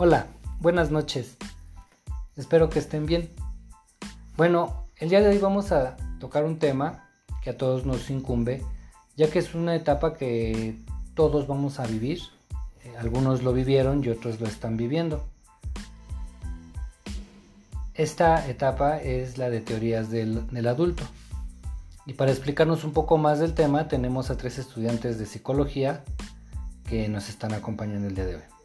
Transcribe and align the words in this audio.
Hola, 0.00 0.28
buenas 0.60 0.92
noches. 0.92 1.36
Espero 2.36 2.70
que 2.70 2.78
estén 2.78 3.04
bien. 3.04 3.32
Bueno, 4.36 4.86
el 4.98 5.08
día 5.08 5.20
de 5.20 5.26
hoy 5.26 5.38
vamos 5.38 5.72
a 5.72 5.96
tocar 6.20 6.44
un 6.44 6.60
tema 6.60 7.10
que 7.42 7.50
a 7.50 7.56
todos 7.56 7.84
nos 7.84 8.08
incumbe, 8.08 8.62
ya 9.16 9.28
que 9.28 9.40
es 9.40 9.56
una 9.56 9.74
etapa 9.74 10.14
que 10.14 10.78
todos 11.14 11.48
vamos 11.48 11.80
a 11.80 11.86
vivir. 11.88 12.20
Eh, 12.84 12.94
algunos 12.96 13.42
lo 13.42 13.52
vivieron 13.52 14.04
y 14.04 14.10
otros 14.10 14.40
lo 14.40 14.46
están 14.46 14.76
viviendo. 14.76 15.26
Esta 17.94 18.48
etapa 18.48 18.98
es 18.98 19.36
la 19.36 19.50
de 19.50 19.60
teorías 19.60 20.10
del, 20.10 20.46
del 20.46 20.68
adulto. 20.68 21.02
Y 22.06 22.12
para 22.12 22.30
explicarnos 22.30 22.84
un 22.84 22.92
poco 22.92 23.18
más 23.18 23.40
del 23.40 23.52
tema 23.52 23.88
tenemos 23.88 24.30
a 24.30 24.36
tres 24.36 24.58
estudiantes 24.60 25.18
de 25.18 25.26
psicología 25.26 26.04
que 26.88 27.08
nos 27.08 27.28
están 27.28 27.52
acompañando 27.52 28.06
el 28.06 28.14
día 28.14 28.26
de 28.26 28.36
hoy. 28.36 28.57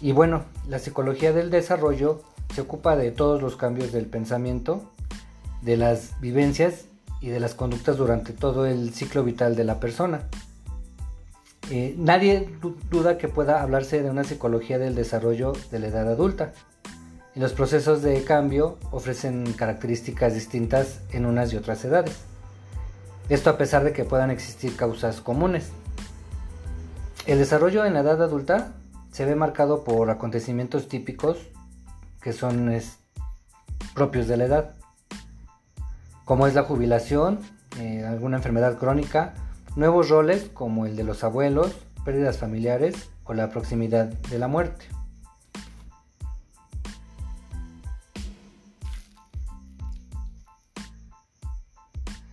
Y 0.00 0.12
bueno, 0.12 0.44
la 0.68 0.78
psicología 0.78 1.32
del 1.32 1.50
desarrollo 1.50 2.22
se 2.54 2.60
ocupa 2.60 2.96
de 2.96 3.10
todos 3.10 3.40
los 3.40 3.56
cambios 3.56 3.92
del 3.92 4.06
pensamiento, 4.06 4.92
de 5.62 5.76
las 5.76 6.20
vivencias 6.20 6.86
y 7.20 7.28
de 7.28 7.40
las 7.40 7.54
conductas 7.54 7.96
durante 7.96 8.32
todo 8.32 8.66
el 8.66 8.92
ciclo 8.92 9.24
vital 9.24 9.56
de 9.56 9.64
la 9.64 9.80
persona. 9.80 10.28
Eh, 11.70 11.94
nadie 11.98 12.48
duda 12.90 13.18
que 13.18 13.28
pueda 13.28 13.62
hablarse 13.62 14.02
de 14.02 14.10
una 14.10 14.22
psicología 14.22 14.78
del 14.78 14.94
desarrollo 14.94 15.52
de 15.70 15.78
la 15.80 15.88
edad 15.88 16.08
adulta. 16.08 16.52
Y 17.34 17.40
los 17.40 17.52
procesos 17.52 18.02
de 18.02 18.22
cambio 18.22 18.78
ofrecen 18.92 19.52
características 19.52 20.34
distintas 20.34 21.00
en 21.10 21.26
unas 21.26 21.52
y 21.52 21.56
otras 21.56 21.84
edades. 21.84 22.16
Esto 23.28 23.50
a 23.50 23.58
pesar 23.58 23.82
de 23.82 23.92
que 23.92 24.04
puedan 24.04 24.30
existir 24.30 24.76
causas 24.76 25.20
comunes. 25.20 25.70
El 27.26 27.38
desarrollo 27.38 27.84
en 27.84 27.94
la 27.94 28.00
edad 28.00 28.22
adulta 28.22 28.72
se 29.16 29.24
ve 29.24 29.34
marcado 29.34 29.82
por 29.82 30.10
acontecimientos 30.10 30.88
típicos 30.88 31.38
que 32.20 32.34
son 32.34 32.70
propios 33.94 34.28
de 34.28 34.36
la 34.36 34.44
edad, 34.44 34.74
como 36.26 36.46
es 36.46 36.54
la 36.54 36.64
jubilación, 36.64 37.38
eh, 37.80 38.04
alguna 38.04 38.36
enfermedad 38.36 38.76
crónica, 38.76 39.32
nuevos 39.74 40.10
roles 40.10 40.50
como 40.52 40.84
el 40.84 40.96
de 40.96 41.04
los 41.04 41.24
abuelos, 41.24 41.74
pérdidas 42.04 42.36
familiares 42.36 43.08
o 43.24 43.32
la 43.32 43.48
proximidad 43.48 44.04
de 44.04 44.38
la 44.38 44.48
muerte. 44.48 44.84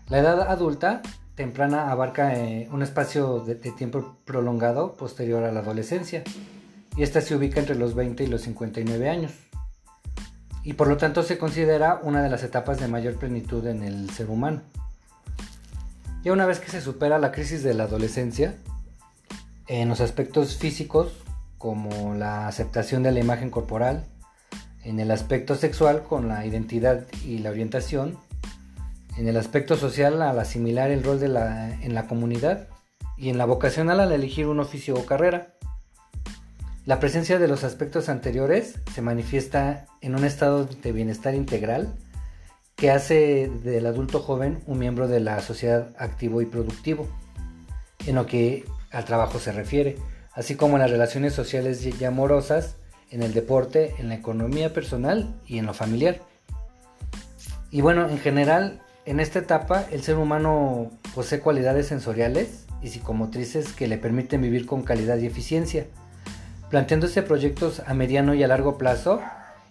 La 0.09 0.19
edad 0.19 0.41
adulta 0.41 1.01
temprana 1.35 1.91
abarca 1.91 2.35
eh, 2.35 2.67
un 2.73 2.83
espacio 2.83 3.39
de 3.39 3.55
tiempo 3.55 4.17
prolongado 4.25 4.95
posterior 4.95 5.45
a 5.45 5.53
la 5.53 5.61
adolescencia 5.61 6.25
y 6.95 7.03
esta 7.03 7.21
se 7.21 7.35
ubica 7.35 7.59
entre 7.59 7.75
los 7.75 7.95
20 7.95 8.23
y 8.23 8.27
los 8.27 8.41
59 8.41 9.09
años. 9.09 9.31
Y 10.63 10.73
por 10.73 10.87
lo 10.87 10.97
tanto 10.97 11.23
se 11.23 11.37
considera 11.37 11.99
una 12.03 12.21
de 12.21 12.29
las 12.29 12.43
etapas 12.43 12.79
de 12.79 12.87
mayor 12.87 13.15
plenitud 13.15 13.65
en 13.67 13.83
el 13.83 14.09
ser 14.11 14.29
humano. 14.29 14.61
Ya 16.23 16.31
una 16.31 16.45
vez 16.45 16.59
que 16.59 16.71
se 16.71 16.81
supera 16.81 17.19
la 17.19 17.31
crisis 17.31 17.63
de 17.63 17.73
la 17.73 17.83
adolescencia, 17.83 18.55
en 19.67 19.89
los 19.89 19.99
aspectos 19.99 20.55
físicos, 20.57 21.11
como 21.57 22.13
la 22.15 22.47
aceptación 22.47 23.03
de 23.03 23.11
la 23.11 23.19
imagen 23.19 23.49
corporal, 23.49 24.05
en 24.83 24.99
el 24.99 25.11
aspecto 25.11 25.55
sexual 25.55 26.03
con 26.03 26.27
la 26.27 26.45
identidad 26.45 27.05
y 27.25 27.39
la 27.39 27.49
orientación, 27.49 28.17
en 29.17 29.27
el 29.27 29.37
aspecto 29.37 29.77
social 29.77 30.21
al 30.21 30.39
asimilar 30.39 30.91
el 30.91 31.03
rol 31.03 31.19
de 31.19 31.27
la, 31.27 31.73
en 31.81 31.93
la 31.93 32.07
comunidad 32.07 32.67
y 33.17 33.29
en 33.29 33.37
la 33.37 33.45
vocacional 33.45 33.99
al 33.99 34.11
elegir 34.11 34.47
un 34.47 34.59
oficio 34.59 34.95
o 34.95 35.05
carrera. 35.05 35.52
La 36.85 36.99
presencia 36.99 37.39
de 37.39 37.47
los 37.47 37.63
aspectos 37.63 38.09
anteriores 38.09 38.81
se 38.93 39.01
manifiesta 39.01 39.85
en 40.01 40.15
un 40.15 40.25
estado 40.25 40.65
de 40.65 40.91
bienestar 40.91 41.33
integral 41.33 41.95
que 42.75 42.91
hace 42.91 43.49
del 43.63 43.85
adulto 43.85 44.19
joven 44.19 44.61
un 44.67 44.79
miembro 44.79 45.07
de 45.07 45.21
la 45.21 45.39
sociedad 45.39 45.95
activo 45.97 46.41
y 46.41 46.45
productivo, 46.45 47.07
en 48.05 48.15
lo 48.15 48.25
que 48.25 48.65
al 48.91 49.05
trabajo 49.05 49.39
se 49.39 49.53
refiere, 49.53 49.95
así 50.33 50.55
como 50.55 50.75
en 50.75 50.81
las 50.81 50.91
relaciones 50.91 51.31
sociales 51.31 51.85
y 51.85 52.03
amorosas, 52.03 52.75
en 53.11 53.23
el 53.23 53.33
deporte, 53.33 53.95
en 53.99 54.09
la 54.09 54.15
economía 54.15 54.73
personal 54.73 55.33
y 55.47 55.59
en 55.59 55.67
lo 55.67 55.73
familiar. 55.73 56.19
Y 57.71 57.79
bueno, 57.79 58.09
en 58.09 58.17
general, 58.17 58.81
en 59.05 59.21
esta 59.21 59.39
etapa 59.39 59.85
el 59.89 60.03
ser 60.03 60.17
humano 60.17 60.91
posee 61.15 61.39
cualidades 61.39 61.87
sensoriales 61.87 62.65
y 62.81 62.89
psicomotrices 62.89 63.71
que 63.71 63.87
le 63.87 63.97
permiten 63.97 64.41
vivir 64.41 64.65
con 64.65 64.83
calidad 64.83 65.17
y 65.19 65.27
eficiencia 65.27 65.85
planteándose 66.73 67.21
proyectos 67.21 67.83
a 67.85 67.93
mediano 67.93 68.33
y 68.33 68.41
a 68.41 68.47
largo 68.47 68.79
plazo 68.79 69.21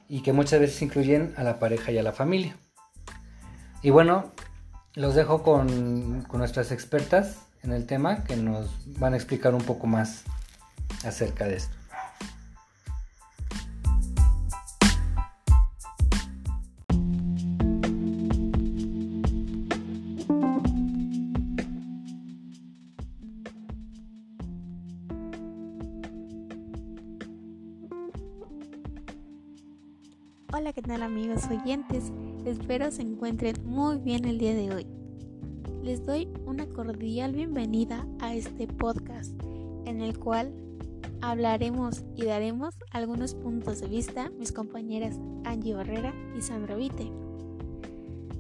y 0.09 0.23
que 0.23 0.33
muchas 0.33 0.61
veces 0.61 0.81
incluyen 0.83 1.35
a 1.37 1.43
la 1.43 1.59
pareja 1.59 1.91
y 1.91 1.99
a 1.99 2.03
la 2.05 2.13
familia. 2.13 2.57
Y 3.83 3.91
bueno, 3.91 4.31
los 4.95 5.17
dejo 5.17 5.43
con, 5.43 6.23
con 6.29 6.39
nuestras 6.39 6.71
expertas 6.71 7.39
en 7.65 7.73
el 7.73 7.87
tema 7.87 8.23
que 8.23 8.37
nos 8.37 8.71
van 9.01 9.15
a 9.15 9.17
explicar 9.17 9.53
un 9.53 9.63
poco 9.63 9.89
más 9.89 10.23
acerca 11.05 11.49
de 11.49 11.57
esto. 11.57 11.82
Hola, 30.55 30.75
¿qué 30.75 30.83
tal 30.83 31.03
amigos 31.03 31.45
oyentes? 31.51 32.13
Espero 32.45 32.91
se 32.91 33.01
encuentren 33.01 33.57
muy 33.65 33.97
bien 33.97 34.27
el 34.27 34.37
día 34.37 34.55
de 34.55 34.75
hoy. 34.75 34.87
Les 35.83 36.05
doy 36.05 36.29
una 36.45 36.67
cordial 36.67 37.33
bienvenida 37.33 38.07
a 38.21 38.35
este 38.35 38.67
podcast 38.67 39.33
en 39.87 40.03
el 40.03 40.19
cual 40.19 40.53
hablaremos 41.23 42.05
y 42.15 42.27
daremos 42.27 42.75
algunos 42.91 43.35
puntos 43.35 43.81
de 43.81 43.89
vista 43.89 44.29
mis 44.39 44.53
compañeras 44.53 45.19
Angie 45.45 45.73
Barrera 45.73 46.13
y 46.37 46.43
Sandra 46.43 46.77
Vite 46.77 47.11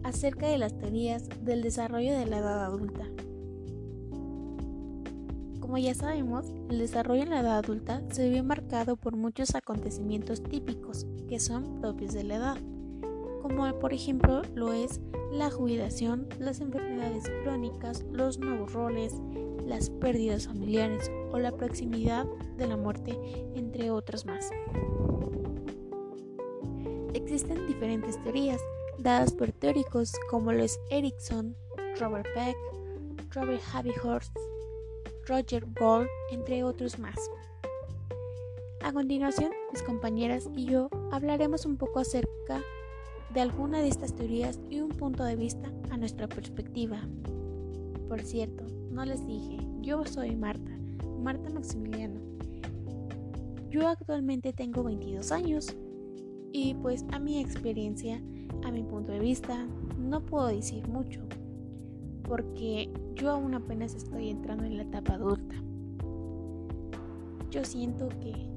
acerca 0.03 0.49
de 0.49 0.59
las 0.59 0.77
teorías 0.77 1.31
del 1.43 1.63
desarrollo 1.63 2.13
de 2.13 2.27
la 2.27 2.41
edad 2.41 2.63
adulta 2.67 3.07
como 5.61 5.79
ya 5.79 5.95
sabemos, 5.95 6.45
el 6.69 6.79
desarrollo 6.79 7.23
en 7.23 7.31
la 7.31 7.41
edad 7.41 7.57
adulta 7.57 8.03
se 8.11 8.29
ve 8.29 8.43
marcado 8.43 8.97
por 8.97 9.17
muchos 9.17 9.55
acontecimientos 9.55 10.43
típicos 10.43 11.07
que 11.33 11.41
son 11.41 11.81
propios 11.81 12.13
de 12.13 12.25
la 12.25 12.35
edad, 12.35 12.59
como 13.41 13.67
por 13.79 13.95
ejemplo 13.95 14.43
lo 14.55 14.75
es 14.75 15.01
la 15.31 15.51
jubilación, 15.51 16.29
las 16.39 16.61
enfermedades 16.61 17.25
crónicas, 17.43 18.05
los 18.13 18.39
nuevos 18.39 18.75
roles, 18.75 19.15
las 19.65 19.89
pérdidas 19.89 20.47
familiares 20.47 21.11
o 21.31 21.39
la 21.39 21.57
proximidad 21.57 22.27
de 22.59 22.67
la 22.67 22.77
muerte, 22.77 23.19
entre 23.55 23.91
otras 23.91 24.27
más. 24.27 24.51
Existen 27.15 27.67
diferentes 27.67 28.23
teorías 28.23 28.61
dadas 28.99 29.33
por 29.33 29.53
teóricos 29.53 30.13
como 30.29 30.53
los 30.53 30.79
Erickson, 30.91 31.57
Robert 31.99 32.29
Peck, 32.35 32.59
Robert 33.31 33.63
Horst, 34.05 34.37
Roger 35.27 35.65
Gold, 35.81 36.09
entre 36.31 36.63
otros 36.63 36.99
más. 36.99 37.17
A 38.85 38.93
continuación, 38.93 39.53
mis 39.73 39.81
compañeras 39.85 40.51
y 40.57 40.65
yo 40.65 40.89
hablaremos 41.13 41.67
un 41.67 41.77
poco 41.77 42.01
acerca 42.01 42.61
de 43.33 43.41
alguna 43.41 43.81
de 43.81 43.87
estas 43.87 44.13
teorías 44.13 44.59
y 44.71 44.81
un 44.81 44.89
punto 44.89 45.23
de 45.23 45.37
vista 45.37 45.73
a 45.91 45.97
nuestra 45.97 46.29
perspectiva. 46.29 46.99
Por 48.09 48.23
cierto, 48.23 48.67
no 48.91 49.05
les 49.05 49.25
dije, 49.25 49.59
yo 49.83 50.05
soy 50.05 50.35
Marta, 50.35 50.73
Marta 51.21 51.49
Maximiliano. 51.49 52.21
Yo 53.71 53.87
actualmente 53.87 54.53
tengo 54.53 54.83
22 54.83 55.31
años 55.31 55.77
y 56.53 56.75
pues 56.75 57.05
a 57.13 57.21
mi 57.21 57.41
experiencia, 57.41 58.21
a 58.65 58.73
mi 58.73 58.83
punto 58.83 59.13
de 59.13 59.21
vista, 59.21 59.65
no 59.97 60.27
puedo 60.27 60.49
decir 60.49 60.89
mucho, 60.89 61.21
porque 62.25 62.93
yo 63.15 63.31
aún 63.31 63.55
apenas 63.55 63.95
estoy 63.95 64.29
entrando 64.29 64.65
en 64.65 64.77
la 64.77 64.83
etapa 64.83 65.15
adulta. 65.15 65.55
Yo 67.49 67.65
siento 67.65 68.09
que, 68.21 68.52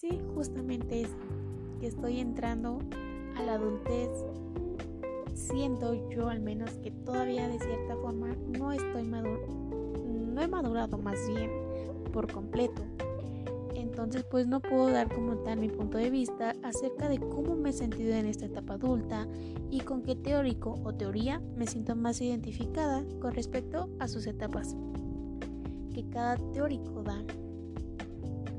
sí, 0.00 0.20
justamente 0.34 1.02
es 1.02 1.08
que 1.80 1.88
estoy 1.88 2.20
entrando 2.20 2.78
a 3.36 3.42
la 3.42 3.54
adultez. 3.54 4.08
Siento 5.34 5.94
yo 6.10 6.28
al 6.28 6.40
menos 6.40 6.70
que 6.78 6.90
todavía 6.90 7.48
de 7.48 7.58
cierta 7.58 7.96
forma 7.96 8.36
no 8.58 8.72
estoy 8.72 9.02
maduro, 9.04 9.46
no 10.06 10.40
he 10.40 10.48
madurado 10.48 10.98
más 10.98 11.16
bien 11.28 11.50
por 12.12 12.30
completo. 12.32 12.82
Entonces 13.74 14.24
pues 14.24 14.46
no 14.46 14.60
puedo 14.60 14.88
dar 14.88 15.12
como 15.12 15.38
tal 15.38 15.58
mi 15.58 15.68
punto 15.68 15.98
de 15.98 16.10
vista 16.10 16.54
acerca 16.62 17.08
de 17.08 17.18
cómo 17.18 17.56
me 17.56 17.70
he 17.70 17.72
sentido 17.72 18.14
en 18.14 18.26
esta 18.26 18.46
etapa 18.46 18.74
adulta 18.74 19.26
y 19.70 19.80
con 19.80 20.02
qué 20.02 20.14
teórico 20.14 20.78
o 20.84 20.94
teoría 20.94 21.40
me 21.56 21.66
siento 21.66 21.96
más 21.96 22.20
identificada 22.20 23.04
con 23.20 23.32
respecto 23.34 23.88
a 23.98 24.06
sus 24.06 24.26
etapas 24.26 24.76
que 25.92 26.08
cada 26.10 26.36
teórico 26.52 27.02
da. 27.02 27.24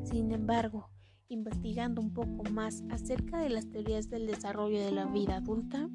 Sin 0.03 0.31
embargo, 0.31 0.88
investigando 1.29 2.01
un 2.01 2.11
poco 2.11 2.43
más 2.51 2.83
acerca 2.89 3.37
de 3.39 3.49
las 3.49 3.69
teorías 3.69 4.09
del 4.09 4.25
desarrollo 4.25 4.83
de 4.83 4.91
la 4.91 5.05
vida 5.05 5.37
adulta, 5.37 5.87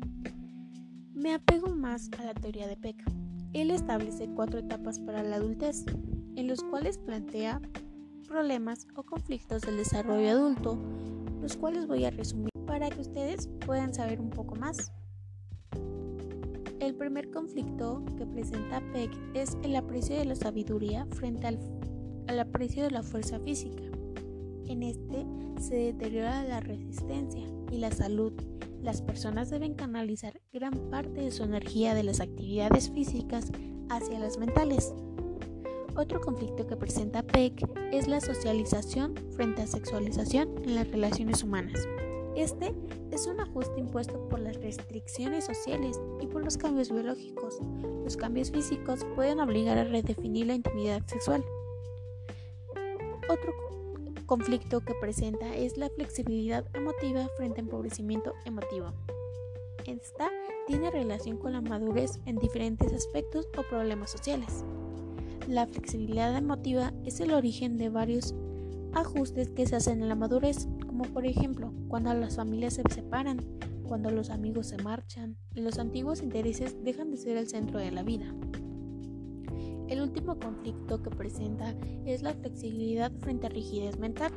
me 1.13 1.35
apego 1.35 1.75
más 1.75 2.09
a 2.19 2.25
la 2.25 2.35
teoría 2.35 2.69
de 2.69 2.77
Peck. 2.77 3.05
Él 3.53 3.73
establece 3.73 4.29
cuatro 4.29 4.61
etapas 4.61 5.01
para 5.01 5.25
la 5.25 5.37
adultez, 5.37 5.85
en 6.37 6.47
los 6.47 6.63
cuales 6.63 6.99
plantea 6.99 7.61
problemas 8.29 8.87
o 8.95 9.03
conflictos 9.03 9.63
del 9.63 9.77
desarrollo 9.77 10.31
adulto, 10.31 10.79
los 11.43 11.57
cuales 11.57 11.87
voy 11.87 12.05
a 12.05 12.11
resumir 12.11 12.53
para 12.67 12.89
que 12.91 13.01
ustedes 13.01 13.49
puedan 13.67 13.93
saber 13.93 14.21
un 14.21 14.31
poco 14.31 14.55
más. 14.55 14.93
El 16.79 16.95
primer 16.95 17.31
conflicto 17.31 18.05
que 18.17 18.27
presenta 18.27 18.81
Peck 18.93 19.11
es 19.35 19.57
el 19.65 19.75
aprecio 19.75 20.17
de 20.17 20.27
la 20.27 20.35
sabiduría 20.37 21.07
frente 21.07 21.47
al, 21.49 21.59
al 22.29 22.39
aprecio 22.39 22.85
de 22.85 22.91
la 22.91 23.03
fuerza 23.03 23.41
física. 23.41 23.94
En 24.69 24.83
este 24.83 25.27
se 25.61 25.77
deteriora 25.77 26.43
la 26.45 26.61
resistencia 26.61 27.43
y 27.71 27.79
la 27.79 27.91
salud. 27.91 28.33
Las 28.83 29.03
personas 29.03 29.51
deben 29.51 29.75
canalizar 29.75 30.41
gran 30.53 30.73
parte 30.91 31.21
de 31.21 31.31
su 31.31 31.45
energía 31.45 31.95
de 31.95 32.03
las 32.03 32.21
actividades 32.21 32.91
físicas 32.91 33.51
hacia 33.91 34.19
las 34.19 34.39
mentales. 34.39 34.95
Otro 35.97 36.21
conflicto 36.21 36.67
que 36.67 36.77
presenta 36.77 37.23
Peck 37.23 37.69
es 37.93 38.09
la 38.09 38.21
socialización 38.21 39.15
frente 39.37 39.63
a 39.63 39.67
sexualización 39.67 40.49
en 40.65 40.75
las 40.75 40.91
relaciones 40.91 41.43
humanas. 41.43 41.87
Este 42.35 42.75
es 43.13 43.27
un 43.27 43.39
ajuste 43.39 43.79
impuesto 43.79 44.29
por 44.29 44.41
las 44.41 44.61
restricciones 44.61 45.45
sociales 45.45 46.01
y 46.21 46.27
por 46.27 46.45
los 46.45 46.57
cambios 46.57 46.91
biológicos. 46.91 47.61
Los 48.03 48.17
cambios 48.17 48.51
físicos 48.51 49.07
pueden 49.15 49.39
obligar 49.39 49.79
a 49.79 49.85
redefinir 49.85 50.47
la 50.47 50.55
intimidad 50.55 51.07
sexual. 51.07 51.45
Otro 53.29 53.53
conflicto 54.27 54.81
que 54.81 54.95
presenta 55.01 55.55
es 55.55 55.77
la 55.77 55.89
flexibilidad 55.91 56.65
emotiva 56.75 57.29
frente 57.37 57.61
a 57.61 57.65
empobrecimiento 57.65 58.33
emotivo. 58.45 58.93
Esta 59.87 60.31
tiene 60.67 60.91
relación 60.91 61.37
con 61.37 61.53
la 61.53 61.61
madurez 61.61 62.21
en 62.25 62.39
diferentes 62.39 62.93
aspectos 62.93 63.49
o 63.59 63.63
problemas 63.63 64.11
sociales. 64.11 64.65
La 65.49 65.67
flexibilidad 65.67 66.35
emotiva 66.37 66.93
es 67.05 67.21
el 67.21 67.33
origen 67.33 67.77
de 67.77 67.91
varios 67.91 68.35
ajustes 68.95 69.51
que 69.51 69.67
se 69.67 69.77
hacen 69.77 70.03
en 70.03 70.09
la 70.09 70.15
madurez, 70.15 70.69
como 70.87 71.05
por 71.05 71.27
ejemplo 71.27 71.73
cuando 71.89 72.15
las 72.15 72.37
familias 72.37 72.75
se 72.75 72.83
separan, 72.95 73.39
cuando 73.87 74.11
los 74.11 74.31
amigos 74.31 74.69
se 74.69 74.79
marchan 74.79 75.37
y 75.55 75.61
los 75.61 75.79
antiguos 75.79 76.23
intereses 76.23 76.83
dejan 76.83 77.11
de 77.11 77.19
ser 77.19 77.37
el 77.37 77.49
centro 77.49 77.79
de 77.79 77.91
la 77.91 78.03
vida. 78.03 78.35
El 79.89 80.01
último 80.01 80.39
conflicto 80.39 81.03
que 81.03 81.11
presenta 81.11 81.75
es 82.07 82.23
la 82.23 82.33
flexibilidad 82.33 83.13
frente 83.21 83.47
a 83.47 83.51
rigidez 83.51 83.99
mental. 83.99 84.33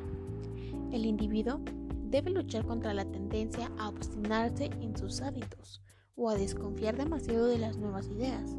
El 0.92 1.06
individuo 1.06 1.62
debe 2.10 2.32
luchar 2.32 2.66
contra 2.66 2.94
la 2.94 3.06
tendencia 3.06 3.72
a 3.78 3.88
obstinarse 3.88 4.66
en 4.82 4.96
sus 4.98 5.22
hábitos 5.22 5.82
o 6.16 6.30
a 6.30 6.36
desconfiar 6.36 6.98
demasiado 6.98 7.48
de 7.48 7.60
las 7.60 7.78
nuevas 7.78 8.10
ideas. 8.10 8.58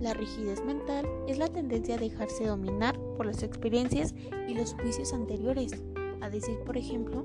La 0.00 0.14
rigidez 0.14 0.64
mental 0.64 1.06
es 1.28 1.36
la 1.36 1.48
tendencia 1.48 1.96
a 1.96 1.98
dejarse 1.98 2.46
dominar 2.46 2.98
por 3.18 3.26
las 3.26 3.42
experiencias 3.42 4.14
y 4.48 4.54
los 4.54 4.72
juicios 4.74 5.12
anteriores, 5.12 5.72
a 6.22 6.30
decir, 6.30 6.58
por 6.64 6.78
ejemplo, 6.78 7.22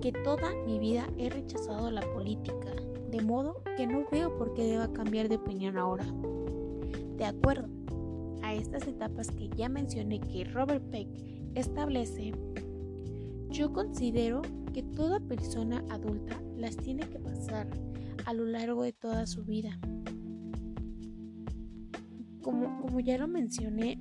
que 0.00 0.12
toda 0.12 0.50
mi 0.66 0.78
vida 0.78 1.06
he 1.18 1.28
rechazado 1.28 1.90
la 1.90 2.02
política, 2.14 2.72
de 3.10 3.20
modo 3.20 3.62
que 3.76 3.86
no 3.86 4.06
veo 4.10 4.34
por 4.38 4.54
qué 4.54 4.64
deba 4.64 4.92
cambiar 4.94 5.28
de 5.28 5.36
opinión 5.36 5.76
ahora. 5.76 6.06
De 7.18 7.24
acuerdo 7.26 7.73
estas 8.54 8.86
etapas 8.86 9.30
que 9.30 9.48
ya 9.50 9.68
mencioné 9.68 10.20
que 10.20 10.44
Robert 10.44 10.84
Peck 10.90 11.08
establece, 11.54 12.32
yo 13.50 13.72
considero 13.72 14.42
que 14.72 14.82
toda 14.82 15.20
persona 15.20 15.84
adulta 15.90 16.40
las 16.56 16.76
tiene 16.76 17.08
que 17.08 17.18
pasar 17.18 17.68
a 18.26 18.32
lo 18.32 18.46
largo 18.46 18.82
de 18.82 18.92
toda 18.92 19.26
su 19.26 19.44
vida 19.44 19.78
como, 22.44 23.00
ya 23.00 23.16
lo 23.16 23.26
mencioné, 23.26 23.98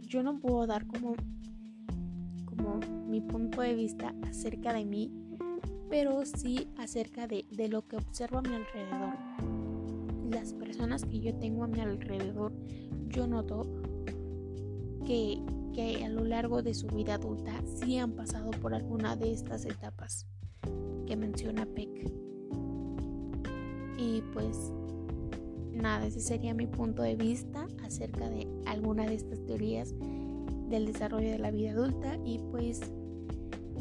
yo 0.00 0.22
no 0.22 0.40
puedo 0.40 0.66
dar 0.66 0.86
como, 0.86 1.14
como 2.44 2.80
mi 3.06 3.20
punto 3.20 3.60
de 3.62 3.74
vista 3.74 4.12
acerca 4.28 4.72
de 4.72 4.84
mí, 4.84 5.12
pero 5.88 6.24
sí 6.26 6.68
acerca 6.76 7.28
de, 7.28 7.46
lo 7.68 7.86
que 7.86 7.96
observo 7.96 8.38
a 8.38 8.42
mi 8.42 8.54
alrededor. 8.54 9.49
Las 10.30 10.52
personas 10.52 11.04
que 11.04 11.18
yo 11.18 11.34
tengo 11.34 11.64
a 11.64 11.66
mi 11.66 11.80
alrededor, 11.80 12.52
yo 13.08 13.26
noto 13.26 13.66
que, 15.04 15.42
que 15.74 16.04
a 16.04 16.08
lo 16.08 16.24
largo 16.24 16.62
de 16.62 16.72
su 16.72 16.86
vida 16.86 17.14
adulta 17.14 17.52
sí 17.64 17.98
han 17.98 18.12
pasado 18.12 18.52
por 18.52 18.72
alguna 18.72 19.16
de 19.16 19.32
estas 19.32 19.64
etapas 19.64 20.28
que 21.06 21.16
menciona 21.16 21.66
Peck. 21.66 22.12
Y 23.98 24.22
pues 24.32 24.72
nada, 25.72 26.06
ese 26.06 26.20
sería 26.20 26.54
mi 26.54 26.68
punto 26.68 27.02
de 27.02 27.16
vista 27.16 27.66
acerca 27.84 28.30
de 28.30 28.46
alguna 28.66 29.06
de 29.06 29.14
estas 29.14 29.44
teorías 29.44 29.92
del 30.68 30.86
desarrollo 30.86 31.28
de 31.28 31.38
la 31.38 31.50
vida 31.50 31.72
adulta 31.72 32.16
y 32.24 32.38
pues 32.52 32.80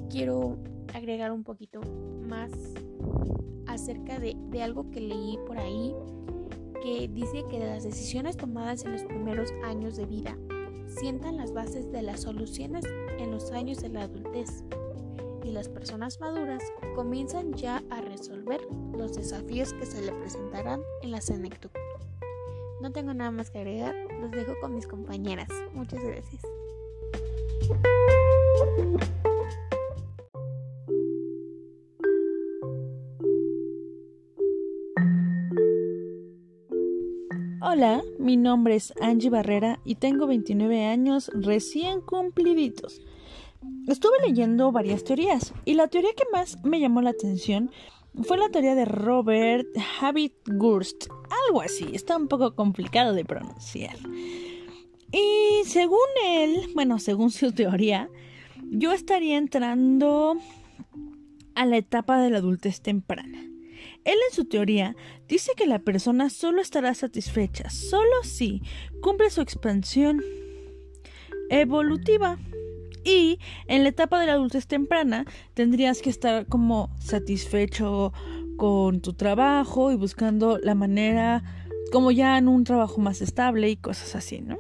quiero 0.10 0.58
agregar 0.96 1.32
un 1.32 1.44
poquito 1.44 1.82
más 2.28 2.50
acerca 3.68 4.18
de, 4.18 4.36
de 4.50 4.64
algo 4.64 4.90
que 4.90 5.00
leí 5.00 5.38
por 5.46 5.60
ahí 5.60 5.94
que 6.82 7.08
dice 7.08 7.46
que 7.50 7.60
las 7.60 7.84
decisiones 7.84 8.38
tomadas 8.38 8.86
en 8.86 8.94
los 8.94 9.04
primeros 9.04 9.52
años 9.64 9.96
de 9.96 10.06
vida 10.06 10.38
sientan 10.88 11.38
las 11.38 11.54
bases 11.54 11.92
de 11.92 12.02
las 12.02 12.22
soluciones 12.22 12.86
en 13.20 13.32
los 13.32 13.52
años 13.52 13.82
de 13.82 13.90
la 13.90 14.04
adultez 14.04 14.64
y 15.44 15.52
las 15.52 15.70
personas 15.70 16.20
maduras 16.20 16.64
comienzan 16.96 17.54
ya 17.54 17.84
a 17.90 18.02
resolver 18.02 18.62
los 18.94 19.14
desafíos 19.14 19.74
que 19.74 19.86
se 19.86 20.02
le 20.02 20.12
presentarán 20.14 20.82
en 21.02 21.12
la 21.12 21.22
senectud. 21.22 21.70
No 22.82 22.92
tengo 22.92 23.14
nada 23.14 23.32
más 23.32 23.52
que 23.52 23.60
agregar, 23.60 23.96
los 24.22 24.32
dejo 24.32 24.54
con 24.62 24.76
mis 24.76 24.88
compañeras. 24.88 25.50
Muchas 25.74 26.02
gracias. 26.04 26.42
Hola, 37.82 38.04
mi 38.18 38.36
nombre 38.36 38.76
es 38.76 38.94
Angie 39.00 39.30
Barrera 39.30 39.80
y 39.86 39.96
tengo 39.96 40.28
29 40.28 40.84
años 40.84 41.32
recién 41.34 42.02
cumpliditos. 42.02 43.02
Estuve 43.88 44.18
leyendo 44.28 44.74
varias 44.74 45.06
teorías 45.06 45.54
y 45.64 45.76
la 45.76 45.88
teoría 45.88 46.10
que 46.14 46.26
más 46.30 46.62
me 46.66 46.82
llamó 46.82 47.02
la 47.02 47.12
atención 47.12 47.72
fue 48.24 48.38
la 48.38 48.50
teoría 48.50 48.76
de 48.76 48.84
Robert 48.84 49.66
Habit-Gurst, 50.02 51.08
algo 51.48 51.62
así, 51.62 51.86
está 51.94 52.18
un 52.18 52.28
poco 52.28 52.54
complicado 52.54 53.14
de 53.14 53.24
pronunciar. 53.24 53.96
Y 55.14 55.62
según 55.64 56.00
él, 56.28 56.72
bueno, 56.76 57.00
según 57.00 57.32
su 57.32 57.54
teoría, 57.54 58.10
yo 58.70 58.92
estaría 58.92 59.38
entrando 59.38 60.36
a 61.56 61.66
la 61.66 61.78
etapa 61.78 62.20
de 62.20 62.30
la 62.30 62.40
adultez 62.40 62.82
temprana. 62.82 63.49
Él 64.10 64.18
en 64.30 64.36
su 64.36 64.46
teoría 64.46 64.96
dice 65.28 65.52
que 65.56 65.68
la 65.68 65.78
persona 65.78 66.32
solo 66.32 66.64
estará 66.64 66.96
satisfecha, 66.96 67.70
solo 67.70 68.24
si 68.24 68.64
cumple 69.02 69.30
su 69.30 69.42
expansión 69.42 70.24
evolutiva 71.52 72.40
y 73.04 73.38
en 73.68 73.84
la 73.84 73.90
etapa 73.90 74.20
de 74.20 74.26
la 74.26 74.34
adultez 74.34 74.66
temprana 74.66 75.26
tendrías 75.54 76.02
que 76.02 76.10
estar 76.10 76.48
como 76.48 76.90
satisfecho 77.00 78.12
con 78.58 79.00
tu 79.02 79.14
trabajo 79.14 79.92
y 79.92 79.96
buscando 79.96 80.58
la 80.58 80.74
manera 80.74 81.44
como 81.92 82.10
ya 82.10 82.40
en 82.40 82.48
un 82.48 82.64
trabajo 82.64 83.00
más 83.00 83.22
estable 83.22 83.70
y 83.70 83.78
cosas 83.78 84.16
así, 84.16 84.42
¿no? 84.42 84.58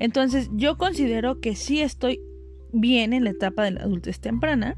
Entonces 0.00 0.50
yo 0.54 0.76
considero 0.76 1.40
que 1.40 1.54
sí 1.54 1.82
estoy 1.82 2.20
bien 2.72 3.12
en 3.12 3.22
la 3.22 3.30
etapa 3.30 3.62
de 3.62 3.70
la 3.70 3.82
adultez 3.82 4.18
temprana, 4.18 4.76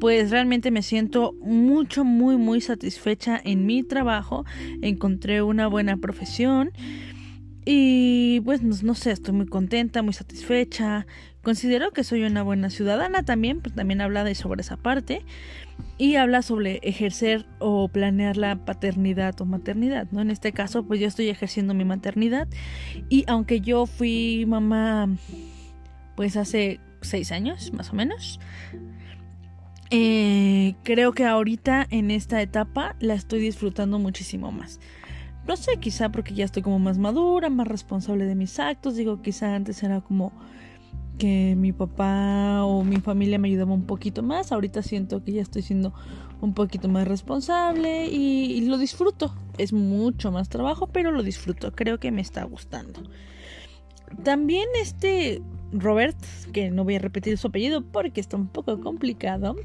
pues 0.00 0.30
realmente 0.30 0.70
me 0.70 0.82
siento 0.82 1.34
mucho, 1.40 2.04
muy, 2.04 2.36
muy 2.36 2.60
satisfecha 2.60 3.40
en 3.42 3.66
mi 3.66 3.82
trabajo, 3.82 4.44
encontré 4.82 5.42
una 5.42 5.66
buena 5.66 5.96
profesión 5.96 6.72
y 7.70 8.40
pues 8.46 8.62
no, 8.62 8.94
sé, 8.94 9.10
estoy 9.10 9.34
muy 9.34 9.44
contenta, 9.44 10.00
muy 10.00 10.14
satisfecha. 10.14 11.06
Considero 11.42 11.90
que 11.90 12.02
soy 12.02 12.22
una 12.22 12.42
buena 12.42 12.70
ciudadana 12.70 13.24
también, 13.24 13.60
pues 13.60 13.74
también 13.74 14.00
habla 14.00 14.24
de 14.24 14.34
sobre 14.34 14.62
esa 14.62 14.78
parte. 14.78 15.22
Y 15.98 16.16
habla 16.16 16.40
sobre 16.40 16.80
ejercer 16.82 17.44
o 17.58 17.88
planear 17.88 18.38
la 18.38 18.64
paternidad 18.64 19.38
o 19.42 19.44
maternidad, 19.44 20.08
¿no? 20.12 20.22
En 20.22 20.30
este 20.30 20.52
caso, 20.52 20.86
pues 20.86 20.98
yo 20.98 21.06
estoy 21.06 21.28
ejerciendo 21.28 21.74
mi 21.74 21.84
maternidad. 21.84 22.48
Y 23.10 23.24
aunque 23.26 23.60
yo 23.60 23.84
fui 23.84 24.46
mamá, 24.48 25.10
pues 26.16 26.38
hace 26.38 26.80
seis 27.02 27.32
años, 27.32 27.70
más 27.74 27.90
o 27.90 27.96
menos. 27.96 28.40
Eh, 29.90 30.74
creo 30.82 31.12
que 31.12 31.24
ahorita 31.24 31.86
en 31.90 32.10
esta 32.10 32.42
etapa 32.42 32.96
la 33.00 33.14
estoy 33.14 33.40
disfrutando 33.40 33.98
muchísimo 33.98 34.52
más. 34.52 34.80
No 35.46 35.56
sé, 35.56 35.78
quizá 35.78 36.10
porque 36.12 36.34
ya 36.34 36.44
estoy 36.44 36.62
como 36.62 36.78
más 36.78 36.98
madura, 36.98 37.48
más 37.48 37.66
responsable 37.66 38.26
de 38.26 38.34
mis 38.34 38.58
actos. 38.58 38.96
Digo, 38.96 39.22
quizá 39.22 39.54
antes 39.54 39.82
era 39.82 40.02
como 40.02 40.32
que 41.18 41.54
mi 41.56 41.72
papá 41.72 42.64
o 42.64 42.84
mi 42.84 42.98
familia 42.98 43.38
me 43.38 43.48
ayudaba 43.48 43.72
un 43.72 43.86
poquito 43.86 44.22
más. 44.22 44.52
Ahorita 44.52 44.82
siento 44.82 45.24
que 45.24 45.32
ya 45.32 45.42
estoy 45.42 45.62
siendo 45.62 45.94
un 46.40 46.54
poquito 46.54 46.88
más 46.88 47.08
responsable 47.08 48.08
y, 48.08 48.60
lo 48.62 48.76
disfruto. 48.76 49.34
Es 49.56 49.72
mucho 49.72 50.30
más 50.30 50.50
trabajo, 50.50 50.86
pero 50.88 51.12
lo 51.12 51.22
disfruto. 51.22 51.72
Creo 51.72 51.98
que 51.98 52.12
me 52.12 52.20
está 52.20 52.44
gustando. 52.44 53.02
También 54.22 54.68
este 54.80 55.42
Robert, 55.72 56.16
que 56.52 56.70
no 56.70 56.84
voy 56.84 56.96
a 56.96 56.98
repetir 56.98 57.36
su 57.38 57.48
apellido 57.48 57.82
porque 57.82 58.20
está 58.20 58.36
un 58.36 58.48
poco 58.48 58.80
complicado, 58.80 59.56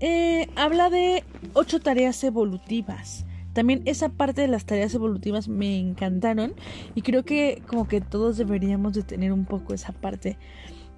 eh, 0.00 0.48
habla 0.56 0.90
de 0.90 1.24
ocho 1.54 1.80
tareas 1.80 2.22
evolutivas. 2.24 3.26
También 3.52 3.82
esa 3.84 4.10
parte 4.10 4.42
de 4.42 4.48
las 4.48 4.64
tareas 4.64 4.94
evolutivas 4.94 5.48
me 5.48 5.78
encantaron 5.78 6.54
y 6.94 7.02
creo 7.02 7.24
que 7.24 7.62
como 7.66 7.88
que 7.88 8.00
todos 8.00 8.36
deberíamos 8.36 8.94
de 8.94 9.02
tener 9.02 9.32
un 9.32 9.44
poco 9.44 9.74
esa 9.74 9.92
parte 9.92 10.38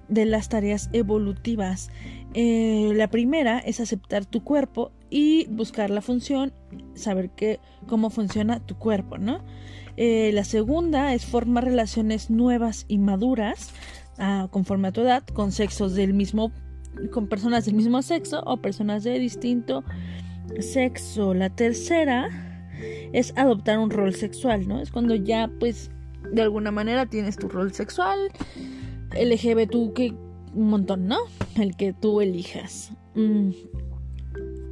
de 0.07 0.25
las 0.25 0.49
tareas 0.49 0.89
evolutivas. 0.93 1.89
Eh, 2.33 2.91
la 2.95 3.09
primera 3.09 3.59
es 3.59 3.79
aceptar 3.79 4.25
tu 4.25 4.43
cuerpo 4.43 4.91
y 5.09 5.45
buscar 5.47 5.89
la 5.89 6.01
función, 6.01 6.53
saber 6.93 7.31
que, 7.31 7.59
cómo 7.87 8.09
funciona 8.09 8.59
tu 8.59 8.77
cuerpo, 8.77 9.17
¿no? 9.17 9.39
Eh, 9.97 10.31
la 10.33 10.43
segunda 10.43 11.13
es 11.13 11.25
formar 11.25 11.65
relaciones 11.65 12.29
nuevas 12.29 12.85
y 12.87 12.97
maduras 12.97 13.71
ah, 14.17 14.47
conforme 14.51 14.87
a 14.87 14.91
tu 14.91 15.01
edad 15.01 15.23
con 15.33 15.51
sexos 15.51 15.93
del 15.93 16.13
mismo, 16.13 16.51
con 17.11 17.27
personas 17.27 17.65
del 17.65 17.75
mismo 17.75 18.01
sexo 18.01 18.41
o 18.45 18.57
personas 18.57 19.03
de 19.03 19.19
distinto 19.19 19.83
sexo. 20.59 21.33
La 21.33 21.49
tercera 21.49 22.29
es 23.13 23.33
adoptar 23.37 23.79
un 23.79 23.89
rol 23.89 24.13
sexual, 24.15 24.67
¿no? 24.67 24.81
Es 24.81 24.91
cuando 24.91 25.15
ya, 25.15 25.49
pues, 25.59 25.91
de 26.31 26.41
alguna 26.41 26.71
manera 26.71 27.05
tienes 27.05 27.37
tu 27.37 27.47
rol 27.47 27.73
sexual. 27.73 28.17
LGBT, 29.11 29.93
que 29.93 30.13
un 30.53 30.69
montón, 30.69 31.07
¿no? 31.07 31.19
El 31.55 31.75
que 31.75 31.93
tú 31.93 32.21
elijas. 32.21 32.91
Mm. 33.15 33.51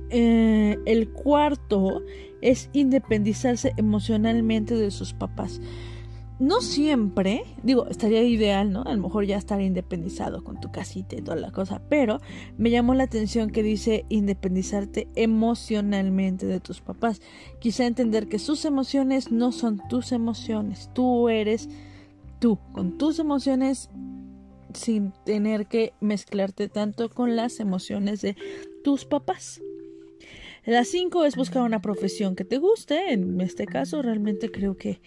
Eh, 0.09 0.77
el 0.85 1.09
cuarto 1.09 2.01
es 2.41 2.69
independizarse 2.73 3.73
emocionalmente 3.77 4.75
de 4.75 4.91
sus 4.91 5.13
papás. 5.13 5.61
No 6.41 6.61
siempre, 6.61 7.43
digo, 7.61 7.85
estaría 7.85 8.23
ideal, 8.23 8.71
¿no? 8.71 8.81
A 8.81 8.95
lo 8.95 9.01
mejor 9.03 9.25
ya 9.25 9.37
estar 9.37 9.61
independizado 9.61 10.43
con 10.43 10.59
tu 10.59 10.71
casita 10.71 11.15
y 11.15 11.21
toda 11.21 11.37
la 11.37 11.51
cosa, 11.51 11.83
pero 11.87 12.19
me 12.57 12.71
llamó 12.71 12.95
la 12.95 13.03
atención 13.03 13.51
que 13.51 13.61
dice 13.61 14.05
independizarte 14.09 15.07
emocionalmente 15.13 16.47
de 16.47 16.59
tus 16.59 16.81
papás. 16.81 17.21
Quizá 17.59 17.85
entender 17.85 18.27
que 18.27 18.39
sus 18.39 18.65
emociones 18.65 19.31
no 19.31 19.51
son 19.51 19.81
tus 19.87 20.11
emociones, 20.11 20.89
tú 20.93 21.29
eres 21.29 21.69
tú, 22.39 22.57
con 22.71 22.97
tus 22.97 23.19
emociones 23.19 23.91
sin 24.73 25.13
tener 25.25 25.67
que 25.67 25.93
mezclarte 26.01 26.69
tanto 26.69 27.09
con 27.09 27.35
las 27.35 27.59
emociones 27.59 28.21
de 28.21 28.35
tus 28.83 29.05
papás. 29.05 29.61
La 30.65 30.85
5 30.85 31.25
es 31.25 31.35
buscar 31.35 31.63
una 31.63 31.81
profesión 31.81 32.35
que 32.35 32.45
te 32.45 32.57
guste. 32.57 33.13
En 33.13 33.41
este 33.41 33.65
caso, 33.65 34.01
realmente 34.01 34.51
creo 34.51 34.77
que 34.77 35.01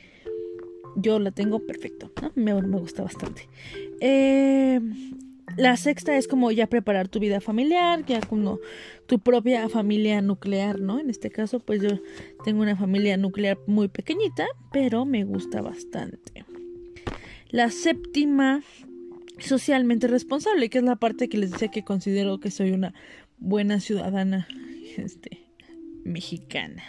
yo 0.97 1.19
la 1.19 1.31
tengo 1.31 1.61
perfecto. 1.61 2.11
Me, 2.35 2.53
gusta 2.55 3.03
bastante. 3.03 3.49
Eh, 4.01 4.81
la 5.57 5.77
sexta 5.77 6.17
es 6.17 6.27
como 6.27 6.51
ya 6.51 6.67
preparar 6.67 7.09
tu 7.09 7.21
vida 7.21 7.41
familiar, 7.41 8.05
ya 8.07 8.21
como 8.21 8.59
tu 9.07 9.21
propia 9.21 9.69
familia 9.69 10.21
nuclear, 10.23 10.81
¿no? 10.81 10.99
En 10.99 11.11
este 11.11 11.31
caso, 11.31 11.61
pues 11.61 11.83
yo 11.83 12.01
tengo 12.45 12.63
una 12.63 12.77
familia 12.77 13.17
nuclear 13.17 13.59
muy 13.67 13.89
pequeñita, 13.89 14.47
pero 14.73 15.05
me 15.05 15.25
gusta 15.25 15.63
bastante. 15.63 16.45
La 17.51 17.71
séptima, 17.71 18.63
socialmente 19.39 20.09
responsable, 20.09 20.69
que 20.71 20.79
es 20.79 20.85
la 20.85 20.97
parte 20.97 21.29
que 21.29 21.39
les 21.39 21.53
decía 21.53 21.69
que 21.69 21.85
considero 21.85 22.41
que 22.41 22.51
soy 22.51 22.73
una 22.73 22.95
buena 23.39 23.81
ciudadana. 23.81 24.49
Este, 24.97 25.44
mexicana. 26.05 26.83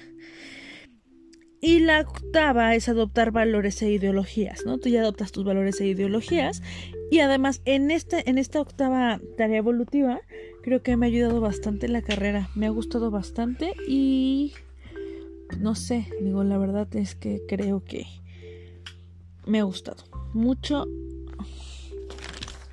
Y 1.61 1.79
la 1.79 2.01
octava 2.01 2.75
es 2.75 2.89
adoptar 2.89 3.31
valores 3.31 3.81
e 3.81 3.89
ideologías, 3.89 4.65
¿no? 4.65 4.77
Tú 4.77 4.89
ya 4.89 5.01
adoptas 5.01 5.31
tus 5.31 5.43
valores 5.43 5.81
e 5.81 5.87
ideologías. 5.87 6.61
Y 7.09 7.19
además, 7.19 7.61
en, 7.65 7.89
este, 7.89 8.29
en 8.29 8.37
esta 8.37 8.61
octava 8.61 9.19
tarea 9.35 9.57
evolutiva, 9.57 10.21
creo 10.61 10.83
que 10.83 10.95
me 10.95 11.05
ha 11.05 11.09
ayudado 11.09 11.41
bastante 11.41 11.87
la 11.87 12.01
carrera. 12.01 12.49
Me 12.55 12.67
ha 12.67 12.69
gustado 12.69 13.09
bastante 13.09 13.73
y... 13.87 14.53
No 15.59 15.75
sé, 15.75 16.07
digo, 16.21 16.43
la 16.43 16.57
verdad 16.57 16.87
es 16.95 17.15
que 17.15 17.41
creo 17.47 17.83
que 17.83 18.05
me 19.45 19.59
ha 19.59 19.63
gustado 19.63 20.03
mucho. 20.33 20.85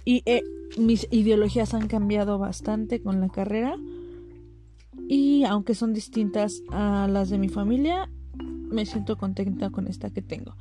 Y 0.04 0.22
eh, 0.26 0.42
mis 0.76 1.06
ideologías 1.10 1.74
han 1.74 1.88
cambiado 1.88 2.38
bastante 2.38 3.00
con 3.00 3.20
la 3.20 3.28
carrera. 3.28 3.76
Y 5.14 5.44
aunque 5.44 5.74
son 5.74 5.92
distintas 5.92 6.62
a 6.70 7.06
las 7.06 7.28
de 7.28 7.36
mi 7.36 7.50
familia, 7.50 8.08
me 8.38 8.86
siento 8.86 9.18
contenta 9.18 9.68
con 9.68 9.86
esta 9.86 10.08
que 10.08 10.22
tengo. 10.22 10.56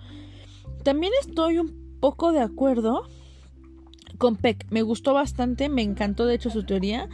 También 0.83 1.13
estoy 1.21 1.57
un 1.57 1.71
poco 2.01 2.33
de 2.33 2.41
acuerdo 2.41 3.03
con 4.17 4.35
Peck. 4.35 4.67
Me 4.69 4.81
gustó 4.81 5.13
bastante, 5.13 5.69
me 5.69 5.83
encantó 5.83 6.25
de 6.25 6.35
hecho 6.35 6.49
su 6.49 6.65
teoría. 6.65 7.07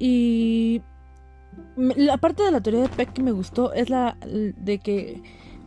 Y 0.00 0.82
la 1.76 2.16
parte 2.16 2.42
de 2.42 2.50
la 2.50 2.60
teoría 2.60 2.82
de 2.82 2.88
Peck 2.88 3.12
que 3.12 3.22
me 3.22 3.30
gustó 3.30 3.72
es 3.72 3.88
la 3.88 4.16
de 4.24 4.80
que 4.80 5.22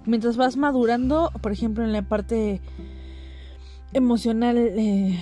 mientras 0.05 0.35
vas 0.35 0.57
madurando, 0.57 1.31
por 1.41 1.53
ejemplo 1.53 1.85
en 1.85 1.93
la 1.93 2.01
parte 2.01 2.59
emocional 3.93 4.57
eh, 4.57 5.17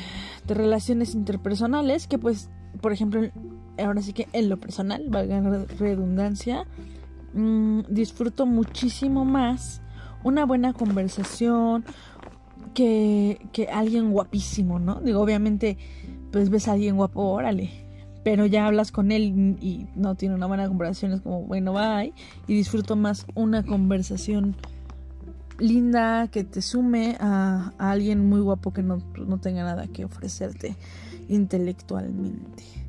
de 0.47 0.53
relaciones 0.55 1.13
interpersonales, 1.13 2.07
que 2.07 2.17
pues, 2.17 2.49
por 2.81 2.91
ejemplo, 2.91 3.21
ahora 3.77 4.01
sí 4.01 4.13
que 4.13 4.27
en 4.33 4.49
lo 4.49 4.57
personal, 4.57 5.05
valga 5.09 5.65
redundancia, 5.79 6.65
mm, 7.33 7.81
disfruto 7.89 8.45
muchísimo 8.45 9.25
más 9.25 9.81
una 10.23 10.45
buena 10.45 10.73
conversación 10.73 11.85
que, 12.73 13.47
que 13.51 13.67
alguien 13.67 14.11
guapísimo, 14.11 14.79
¿no? 14.79 14.99
Digo, 15.01 15.21
obviamente, 15.21 15.77
pues 16.31 16.49
ves 16.49 16.67
a 16.67 16.73
alguien 16.73 16.95
guapo, 16.95 17.21
órale, 17.21 17.69
pero 18.23 18.45
ya 18.45 18.65
hablas 18.65 18.91
con 18.91 19.11
él 19.11 19.55
y 19.61 19.85
no 19.95 20.15
tiene 20.15 20.35
una 20.35 20.47
buena 20.47 20.67
conversación, 20.67 21.13
es 21.13 21.21
como, 21.21 21.43
bueno, 21.43 21.73
bye, 21.73 22.13
y 22.47 22.55
disfruto 22.55 22.95
más 22.95 23.25
una 23.35 23.63
conversación 23.63 24.55
linda 25.59 26.27
que 26.27 26.43
te 26.43 26.61
sume 26.61 27.17
a, 27.19 27.71
a 27.77 27.91
alguien 27.91 28.27
muy 28.27 28.41
guapo 28.41 28.73
que 28.73 28.83
no, 28.83 28.97
no 29.25 29.37
tenga 29.37 29.63
nada 29.63 29.87
que 29.87 30.05
ofrecerte 30.05 30.75
intelectualmente. 31.29 32.84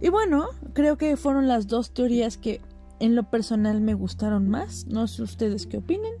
Y 0.00 0.08
bueno, 0.08 0.48
creo 0.72 0.96
que 0.96 1.16
fueron 1.16 1.48
las 1.48 1.66
dos 1.66 1.92
teorías 1.92 2.38
que 2.38 2.60
en 3.00 3.14
lo 3.14 3.24
personal 3.24 3.80
me 3.80 3.94
gustaron 3.94 4.48
más. 4.48 4.86
No 4.86 5.06
sé 5.06 5.22
ustedes 5.22 5.66
qué 5.66 5.78
opinen. 5.78 6.14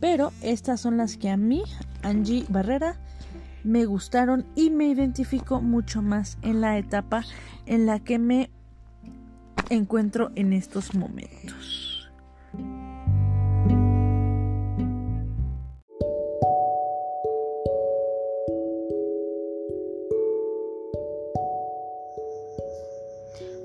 Pero 0.00 0.32
estas 0.42 0.80
son 0.80 0.96
las 0.96 1.16
que 1.16 1.28
a 1.28 1.36
mí, 1.36 1.62
Angie 2.02 2.46
Barrera, 2.48 2.98
me 3.64 3.84
gustaron 3.84 4.46
y 4.54 4.70
me 4.70 4.86
identifico 4.86 5.60
mucho 5.60 6.00
más 6.00 6.38
en 6.42 6.60
la 6.60 6.78
etapa 6.78 7.24
en 7.66 7.86
la 7.86 8.00
que 8.00 8.18
me 8.18 8.50
encuentro 9.68 10.30
en 10.34 10.52
estos 10.52 10.94
momentos. 10.94 11.89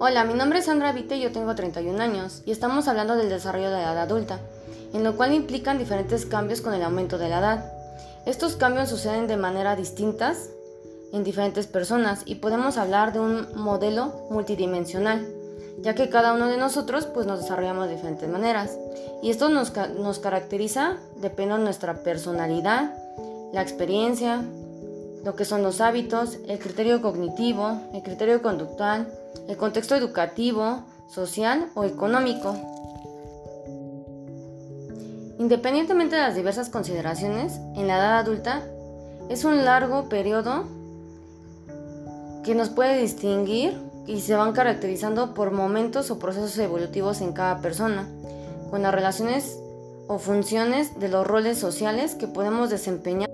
Hola, 0.07 0.23
mi 0.23 0.35
nombre 0.35 0.59
es 0.59 0.65
Sandra 0.65 0.91
Vite 0.91 1.15
y 1.15 1.21
yo 1.21 1.31
tengo 1.31 1.55
31 1.55 1.99
años 1.99 2.43
y 2.45 2.51
estamos 2.51 2.87
hablando 2.87 3.15
del 3.15 3.27
desarrollo 3.27 3.71
de 3.71 3.77
la 3.77 3.91
edad 3.91 4.03
adulta, 4.03 4.39
en 4.93 5.03
lo 5.03 5.17
cual 5.17 5.33
implican 5.33 5.79
diferentes 5.79 6.27
cambios 6.27 6.61
con 6.61 6.75
el 6.75 6.83
aumento 6.83 7.17
de 7.17 7.27
la 7.27 7.39
edad. 7.39 7.73
Estos 8.27 8.55
cambios 8.55 8.89
suceden 8.89 9.25
de 9.25 9.35
manera 9.35 9.75
distintas 9.75 10.51
en 11.11 11.23
diferentes 11.23 11.65
personas 11.65 12.21
y 12.23 12.35
podemos 12.35 12.77
hablar 12.77 13.13
de 13.13 13.19
un 13.19 13.47
modelo 13.55 14.27
multidimensional, 14.29 15.27
ya 15.81 15.95
que 15.95 16.07
cada 16.07 16.33
uno 16.33 16.49
de 16.49 16.57
nosotros 16.57 17.07
pues 17.07 17.25
nos 17.25 17.41
desarrollamos 17.41 17.87
de 17.87 17.95
diferentes 17.95 18.29
maneras 18.29 18.77
y 19.23 19.31
esto 19.31 19.49
nos, 19.49 19.73
nos 19.97 20.19
caracteriza 20.19 20.97
dependiendo 21.15 21.57
de 21.57 21.63
nuestra 21.63 22.03
personalidad, 22.03 22.93
la 23.53 23.63
experiencia, 23.63 24.43
lo 25.23 25.35
que 25.35 25.45
son 25.45 25.63
los 25.63 25.81
hábitos, 25.81 26.37
el 26.47 26.59
criterio 26.59 27.01
cognitivo, 27.01 27.81
el 27.91 28.03
criterio 28.03 28.43
conductual, 28.43 29.07
el 29.47 29.57
contexto 29.57 29.95
educativo, 29.95 30.83
social 31.07 31.69
o 31.75 31.83
económico. 31.83 32.55
Independientemente 35.37 36.15
de 36.15 36.21
las 36.21 36.35
diversas 36.35 36.69
consideraciones, 36.69 37.59
en 37.75 37.87
la 37.87 37.97
edad 37.97 38.19
adulta 38.19 38.63
es 39.29 39.43
un 39.43 39.65
largo 39.65 40.07
periodo 40.07 40.65
que 42.43 42.55
nos 42.55 42.69
puede 42.69 43.01
distinguir 43.01 43.77
y 44.07 44.21
se 44.21 44.35
van 44.35 44.53
caracterizando 44.53 45.33
por 45.33 45.51
momentos 45.51 46.11
o 46.11 46.19
procesos 46.19 46.57
evolutivos 46.59 47.21
en 47.21 47.33
cada 47.33 47.59
persona, 47.59 48.07
con 48.69 48.83
las 48.83 48.93
relaciones 48.93 49.57
o 50.07 50.19
funciones 50.19 50.99
de 50.99 51.09
los 51.09 51.25
roles 51.25 51.57
sociales 51.57 52.15
que 52.15 52.27
podemos 52.27 52.69
desempeñar. 52.69 53.29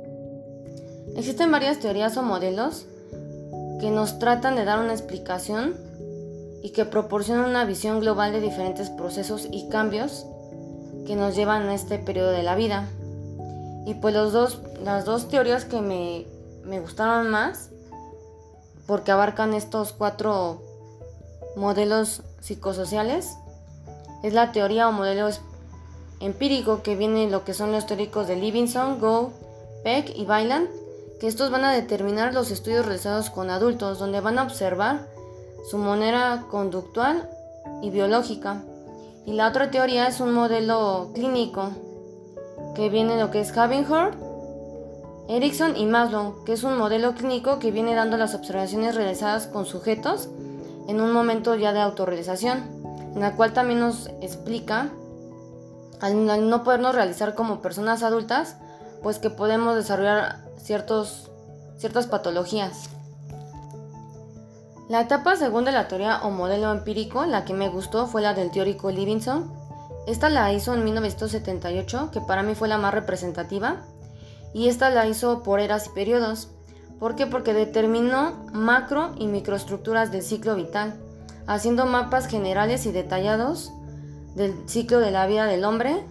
Existen 1.17 1.51
varias 1.51 1.79
teorías 1.79 2.15
o 2.15 2.23
modelos 2.23 2.85
que 3.81 3.91
nos 3.91 4.17
tratan 4.17 4.55
de 4.55 4.63
dar 4.63 4.79
una 4.79 4.93
explicación 4.93 5.75
y 6.63 6.71
que 6.71 6.85
proporcionan 6.85 7.49
una 7.49 7.65
visión 7.65 7.99
global 7.99 8.31
de 8.31 8.41
diferentes 8.41 8.89
procesos 8.89 9.47
y 9.51 9.67
cambios 9.69 10.25
que 11.05 11.15
nos 11.15 11.35
llevan 11.35 11.67
a 11.69 11.73
este 11.73 11.97
periodo 11.97 12.31
de 12.31 12.43
la 12.43 12.55
vida. 12.55 12.87
Y 13.85 13.95
pues 13.95 14.13
los 14.13 14.31
dos, 14.31 14.61
las 14.83 15.05
dos 15.05 15.27
teorías 15.27 15.65
que 15.65 15.81
me, 15.81 16.25
me 16.63 16.79
gustaron 16.79 17.29
más, 17.29 17.69
porque 18.85 19.11
abarcan 19.11 19.53
estos 19.53 19.93
cuatro 19.93 20.61
modelos 21.55 22.21
psicosociales, 22.39 23.37
es 24.23 24.33
la 24.33 24.51
teoría 24.51 24.87
o 24.87 24.91
modelo 24.91 25.29
empírico 26.19 26.83
que 26.83 26.95
viene 26.95 27.29
lo 27.29 27.43
que 27.43 27.53
son 27.53 27.71
los 27.71 27.87
teóricos 27.87 28.27
de 28.27 28.35
Livingston, 28.35 28.99
Go, 28.99 29.31
Peck 29.83 30.11
y 30.15 30.25
Bailand, 30.25 30.69
que 31.19 31.27
estos 31.27 31.51
van 31.51 31.65
a 31.65 31.71
determinar 31.71 32.33
los 32.33 32.51
estudios 32.51 32.85
realizados 32.85 33.29
con 33.29 33.49
adultos, 33.49 33.97
donde 33.97 34.21
van 34.21 34.37
a 34.37 34.43
observar 34.43 35.07
su 35.69 35.77
manera 35.77 36.45
conductual 36.49 37.29
y 37.81 37.89
biológica. 37.89 38.63
Y 39.25 39.33
la 39.33 39.47
otra 39.47 39.71
teoría 39.71 40.07
es 40.07 40.19
un 40.19 40.33
modelo 40.33 41.11
clínico 41.13 41.71
que 42.75 42.89
viene 42.89 43.19
lo 43.19 43.31
que 43.31 43.41
es 43.41 43.55
Havenhorst, 43.55 44.17
Erickson 45.27 45.77
y 45.77 45.85
Maslow, 45.85 46.43
que 46.43 46.53
es 46.53 46.63
un 46.63 46.77
modelo 46.77 47.13
clínico 47.13 47.59
que 47.59 47.71
viene 47.71 47.95
dando 47.95 48.17
las 48.17 48.35
observaciones 48.35 48.95
realizadas 48.95 49.47
con 49.47 49.65
sujetos 49.65 50.29
en 50.87 50.99
un 50.99 51.13
momento 51.13 51.55
ya 51.55 51.73
de 51.73 51.79
autorrealización, 51.79 52.63
en 53.15 53.21
la 53.21 53.35
cual 53.35 53.53
también 53.53 53.79
nos 53.79 54.07
explica, 54.21 54.89
al 55.99 56.49
no 56.49 56.63
podernos 56.63 56.95
realizar 56.95 57.35
como 57.35 57.61
personas 57.61 58.03
adultas, 58.03 58.57
pues 59.03 59.19
que 59.19 59.29
podemos 59.29 59.75
desarrollar 59.75 60.39
ciertos, 60.57 61.31
ciertas 61.77 62.07
patologías. 62.07 62.89
La 64.91 64.99
etapa 64.99 65.37
segunda 65.37 65.71
de 65.71 65.77
la 65.77 65.87
teoría 65.87 66.19
o 66.23 66.31
modelo 66.31 66.69
empírico, 66.69 67.25
la 67.25 67.45
que 67.45 67.53
me 67.53 67.69
gustó 67.69 68.07
fue 68.07 68.21
la 68.21 68.33
del 68.33 68.51
teórico 68.51 68.91
Livingston. 68.91 69.49
Esta 70.05 70.29
la 70.29 70.51
hizo 70.51 70.73
en 70.73 70.83
1978, 70.83 72.09
que 72.11 72.19
para 72.19 72.43
mí 72.43 72.55
fue 72.55 72.67
la 72.67 72.77
más 72.77 72.93
representativa, 72.93 73.85
y 74.53 74.67
esta 74.67 74.89
la 74.89 75.07
hizo 75.07 75.43
por 75.43 75.61
eras 75.61 75.87
y 75.87 75.91
periodos. 75.91 76.49
¿Por 76.99 77.15
qué? 77.15 77.25
Porque 77.25 77.53
determinó 77.53 78.33
macro 78.51 79.15
y 79.17 79.27
microestructuras 79.27 80.11
del 80.11 80.23
ciclo 80.23 80.57
vital, 80.57 80.99
haciendo 81.47 81.85
mapas 81.85 82.27
generales 82.27 82.85
y 82.85 82.91
detallados 82.91 83.71
del 84.35 84.53
ciclo 84.67 84.99
de 84.99 85.11
la 85.11 85.25
vida 85.25 85.45
del 85.45 85.63
hombre, 85.63 86.03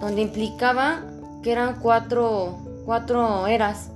donde 0.00 0.20
implicaba 0.20 1.00
que 1.44 1.52
eran 1.52 1.78
cuatro, 1.78 2.58
cuatro 2.86 3.46
eras 3.46 3.90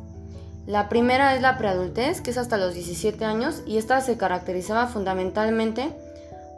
la 0.68 0.90
primera 0.90 1.34
es 1.34 1.40
la 1.40 1.56
preadultez, 1.56 2.20
que 2.20 2.30
es 2.30 2.36
hasta 2.36 2.58
los 2.58 2.74
17 2.74 3.24
años, 3.24 3.62
y 3.64 3.78
esta 3.78 4.02
se 4.02 4.18
caracterizaba 4.18 4.86
fundamentalmente 4.86 5.88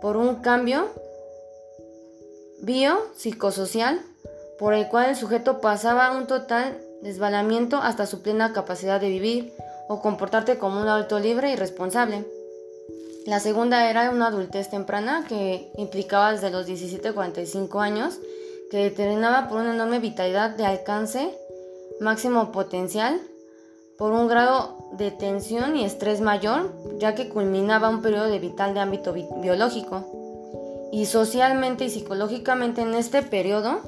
por 0.03 0.17
un 0.17 0.43
cambio 0.43 0.89
biopsicosocial 2.61 4.01
por 4.59 4.75
el 4.75 4.89
cual 4.89 5.11
el 5.11 5.17
sujeto 5.17 5.61
pasaba 5.61 6.11
un 6.11 6.27
total 6.27 6.77
desbalamiento 7.03 7.77
hasta 7.77 8.05
su 8.05 8.21
plena 8.21 8.53
capacidad 8.53 9.01
de 9.01 9.11
vivir 9.11 9.53
o 9.89 10.01
comportarte 10.03 10.59
como 10.59 10.81
un 10.81 10.89
adulto 10.89 11.21
libre 11.21 11.53
y 11.53 11.55
responsable. 11.55 12.27
La 13.27 13.39
segunda 13.39 13.89
era 13.89 14.11
una 14.11 14.27
adultez 14.27 14.71
temprana 14.71 15.25
que 15.29 15.71
implicaba 15.77 16.33
desde 16.33 16.51
los 16.51 16.67
17 16.67 17.07
a 17.07 17.13
45 17.13 17.79
años, 17.79 18.19
que 18.73 18.79
determinaba 18.79 19.47
por 19.49 19.61
una 19.61 19.73
enorme 19.73 20.01
vitalidad 20.01 20.51
de 20.51 20.67
alcance 20.67 21.33
máximo 22.01 22.51
potencial 22.51 23.21
por 24.01 24.13
un 24.13 24.29
grado 24.29 24.79
de 24.93 25.11
tensión 25.11 25.77
y 25.77 25.85
estrés 25.85 26.23
mayor, 26.23 26.73
ya 26.99 27.15
que 27.15 27.29
culminaba 27.29 27.91
un 27.91 28.01
periodo 28.01 28.31
vital 28.41 28.73
de 28.73 28.81
ámbito 28.81 29.13
biológico. 29.13 30.07
Y 30.91 31.05
socialmente 31.05 31.85
y 31.85 31.91
psicológicamente 31.91 32.81
en 32.81 32.95
este 32.95 33.21
periodo 33.21 33.81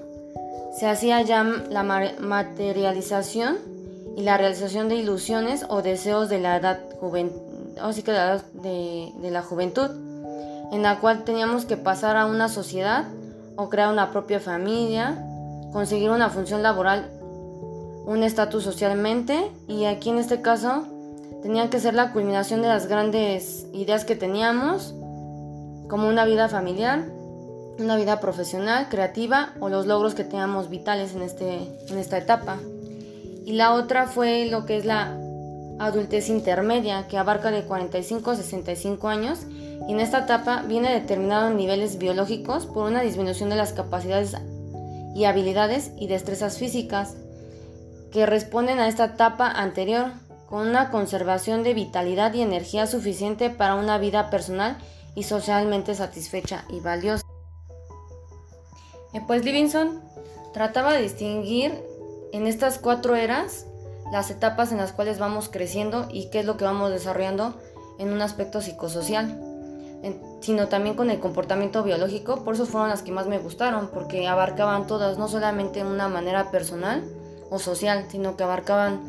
se 0.78 0.86
hacía 0.86 1.22
ya 1.22 1.42
la 1.44 1.82
materialización 1.82 3.56
y 4.14 4.20
la 4.20 4.36
realización 4.36 4.90
de 4.90 4.96
ilusiones 4.96 5.64
o 5.70 5.80
deseos 5.80 6.28
de 6.28 6.40
la 6.40 6.58
edad, 6.58 6.80
de, 8.52 9.12
de 9.16 9.30
la 9.30 9.40
juventud, 9.40 9.90
en 10.72 10.82
la 10.82 11.00
cual 11.00 11.24
teníamos 11.24 11.64
que 11.64 11.78
pasar 11.78 12.18
a 12.18 12.26
una 12.26 12.50
sociedad 12.50 13.06
o 13.56 13.70
crear 13.70 13.90
una 13.90 14.12
propia 14.12 14.40
familia, 14.40 15.16
conseguir 15.72 16.10
una 16.10 16.28
función 16.28 16.62
laboral 16.62 17.08
un 18.04 18.22
estatus 18.22 18.64
socialmente 18.64 19.50
y 19.68 19.84
aquí 19.84 20.10
en 20.10 20.18
este 20.18 20.40
caso 20.40 20.86
tenía 21.42 21.70
que 21.70 21.80
ser 21.80 21.94
la 21.94 22.12
culminación 22.12 22.62
de 22.62 22.68
las 22.68 22.86
grandes 22.86 23.66
ideas 23.72 24.04
que 24.04 24.16
teníamos, 24.16 24.94
como 25.88 26.08
una 26.08 26.24
vida 26.24 26.48
familiar, 26.48 27.04
una 27.78 27.96
vida 27.96 28.20
profesional, 28.20 28.88
creativa 28.88 29.52
o 29.60 29.68
los 29.68 29.86
logros 29.86 30.14
que 30.14 30.24
teníamos 30.24 30.70
vitales 30.70 31.14
en, 31.14 31.22
este, 31.22 31.58
en 31.88 31.98
esta 31.98 32.18
etapa. 32.18 32.58
Y 33.44 33.52
la 33.52 33.74
otra 33.74 34.06
fue 34.06 34.46
lo 34.46 34.66
que 34.66 34.76
es 34.76 34.84
la 34.84 35.18
adultez 35.80 36.28
intermedia, 36.28 37.08
que 37.08 37.18
abarca 37.18 37.50
de 37.50 37.64
45 37.64 38.30
a 38.30 38.36
65 38.36 39.08
años 39.08 39.40
y 39.88 39.92
en 39.92 40.00
esta 40.00 40.20
etapa 40.20 40.62
viene 40.62 40.92
determinado 40.92 41.48
en 41.48 41.56
niveles 41.56 41.98
biológicos 41.98 42.66
por 42.66 42.88
una 42.88 43.02
disminución 43.02 43.50
de 43.50 43.56
las 43.56 43.72
capacidades 43.72 44.36
y 45.14 45.24
habilidades 45.24 45.90
y 45.98 46.06
destrezas 46.06 46.58
físicas 46.58 47.16
que 48.12 48.26
responden 48.26 48.78
a 48.78 48.88
esta 48.88 49.06
etapa 49.06 49.50
anterior, 49.50 50.12
con 50.46 50.68
una 50.68 50.90
conservación 50.90 51.62
de 51.62 51.72
vitalidad 51.72 52.34
y 52.34 52.42
energía 52.42 52.86
suficiente 52.86 53.48
para 53.48 53.74
una 53.74 53.96
vida 53.96 54.28
personal 54.28 54.76
y 55.14 55.22
socialmente 55.22 55.94
satisfecha 55.94 56.64
y 56.68 56.80
valiosa. 56.80 57.24
pues 59.26 59.44
Livingston 59.44 60.02
trataba 60.52 60.92
de 60.92 61.02
distinguir 61.02 61.82
en 62.32 62.46
estas 62.46 62.78
cuatro 62.78 63.16
eras 63.16 63.66
las 64.12 64.30
etapas 64.30 64.72
en 64.72 64.78
las 64.78 64.92
cuales 64.92 65.18
vamos 65.18 65.48
creciendo 65.48 66.06
y 66.10 66.28
qué 66.28 66.40
es 66.40 66.44
lo 66.44 66.58
que 66.58 66.64
vamos 66.64 66.90
desarrollando 66.90 67.54
en 67.98 68.12
un 68.12 68.20
aspecto 68.20 68.60
psicosocial, 68.60 69.40
sino 70.40 70.68
también 70.68 70.96
con 70.96 71.10
el 71.10 71.18
comportamiento 71.18 71.82
biológico. 71.82 72.44
Por 72.44 72.54
eso 72.54 72.66
fueron 72.66 72.90
las 72.90 73.00
que 73.00 73.12
más 73.12 73.26
me 73.26 73.38
gustaron, 73.38 73.88
porque 73.88 74.28
abarcaban 74.28 74.86
todas, 74.86 75.16
no 75.16 75.28
solamente 75.28 75.82
una 75.82 76.08
manera 76.08 76.50
personal, 76.50 77.04
social, 77.58 78.06
sino 78.08 78.36
que 78.36 78.44
abarcaban 78.44 79.00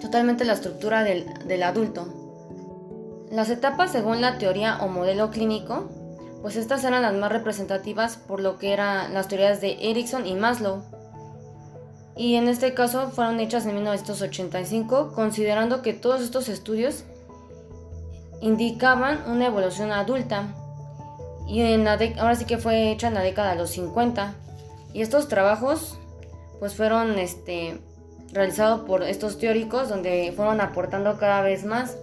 totalmente 0.00 0.44
la 0.44 0.54
estructura 0.54 1.02
del, 1.04 1.26
del 1.46 1.62
adulto. 1.62 2.08
Las 3.30 3.50
etapas 3.50 3.92
según 3.92 4.20
la 4.20 4.38
teoría 4.38 4.78
o 4.80 4.88
modelo 4.88 5.30
clínico, 5.30 5.88
pues 6.42 6.56
estas 6.56 6.84
eran 6.84 7.02
las 7.02 7.14
más 7.14 7.32
representativas 7.32 8.16
por 8.16 8.40
lo 8.40 8.58
que 8.58 8.72
eran 8.72 9.14
las 9.14 9.28
teorías 9.28 9.60
de 9.60 9.90
Erickson 9.90 10.26
y 10.26 10.34
Maslow. 10.34 10.82
Y 12.16 12.36
en 12.36 12.48
este 12.48 12.72
caso 12.72 13.10
fueron 13.10 13.40
hechas 13.40 13.66
en 13.66 13.74
1985, 13.74 15.12
considerando 15.14 15.82
que 15.82 15.92
todos 15.92 16.22
estos 16.22 16.48
estudios 16.48 17.04
indicaban 18.40 19.28
una 19.28 19.46
evolución 19.46 19.92
adulta. 19.92 20.54
Y 21.46 21.60
en 21.60 21.84
la 21.84 21.98
ahora 22.18 22.34
sí 22.34 22.44
que 22.44 22.58
fue 22.58 22.90
hecha 22.90 23.08
en 23.08 23.14
la 23.14 23.22
década 23.22 23.50
de 23.50 23.58
los 23.58 23.70
50. 23.70 24.34
Y 24.92 25.02
estos 25.02 25.28
trabajos 25.28 25.98
pues 26.58 26.74
fueron 26.74 27.18
este, 27.18 27.78
realizados 28.32 28.80
por 28.80 29.02
estos 29.02 29.38
teóricos 29.38 29.88
donde 29.88 30.32
fueron 30.34 30.60
aportando 30.60 31.18
cada 31.18 31.42
vez 31.42 31.64
más. 31.64 31.96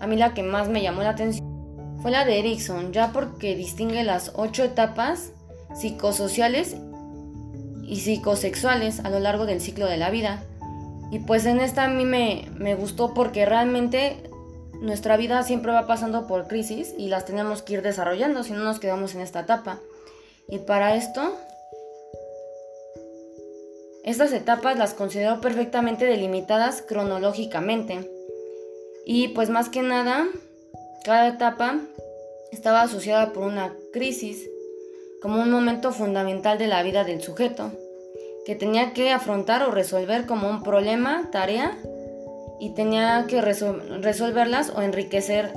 A 0.00 0.06
mí 0.06 0.16
la 0.16 0.34
que 0.34 0.42
más 0.42 0.68
me 0.68 0.82
llamó 0.82 1.02
la 1.02 1.10
atención 1.10 1.46
fue 2.00 2.10
la 2.10 2.24
de 2.24 2.38
Erickson, 2.38 2.92
ya 2.92 3.12
porque 3.12 3.54
distingue 3.54 4.02
las 4.04 4.32
ocho 4.34 4.64
etapas 4.64 5.32
psicosociales 5.74 6.76
y 7.82 8.00
psicosexuales 8.00 9.00
a 9.00 9.10
lo 9.10 9.20
largo 9.20 9.46
del 9.46 9.60
ciclo 9.60 9.86
de 9.86 9.98
la 9.98 10.10
vida. 10.10 10.42
Y 11.10 11.18
pues 11.18 11.44
en 11.44 11.60
esta 11.60 11.84
a 11.84 11.88
mí 11.88 12.04
me, 12.04 12.48
me 12.56 12.74
gustó 12.74 13.12
porque 13.14 13.44
realmente 13.44 14.30
nuestra 14.80 15.16
vida 15.16 15.42
siempre 15.42 15.72
va 15.72 15.86
pasando 15.86 16.26
por 16.26 16.46
crisis 16.46 16.94
y 16.96 17.08
las 17.08 17.26
tenemos 17.26 17.62
que 17.62 17.74
ir 17.74 17.82
desarrollando 17.82 18.44
si 18.44 18.52
no 18.52 18.60
nos 18.60 18.80
quedamos 18.80 19.14
en 19.14 19.20
esta 19.20 19.40
etapa. 19.40 19.78
Y 20.48 20.58
para 20.58 20.94
esto 20.94 21.36
estas 24.10 24.32
etapas 24.32 24.76
las 24.76 24.94
considero 24.94 25.40
perfectamente 25.40 26.04
delimitadas 26.04 26.82
cronológicamente. 26.82 28.10
Y 29.06 29.28
pues 29.28 29.50
más 29.50 29.68
que 29.68 29.82
nada, 29.82 30.26
cada 31.04 31.28
etapa 31.28 31.78
estaba 32.52 32.82
asociada 32.82 33.32
por 33.32 33.44
una 33.44 33.72
crisis, 33.92 34.48
como 35.22 35.40
un 35.40 35.50
momento 35.50 35.92
fundamental 35.92 36.58
de 36.58 36.66
la 36.66 36.82
vida 36.82 37.04
del 37.04 37.22
sujeto, 37.22 37.72
que 38.44 38.54
tenía 38.54 38.92
que 38.92 39.10
afrontar 39.10 39.62
o 39.62 39.70
resolver 39.70 40.26
como 40.26 40.48
un 40.48 40.62
problema, 40.62 41.28
tarea, 41.30 41.76
y 42.58 42.70
tenía 42.70 43.24
que 43.26 43.40
resolverlas 43.40 44.70
o 44.70 44.82
enriquecer 44.82 45.52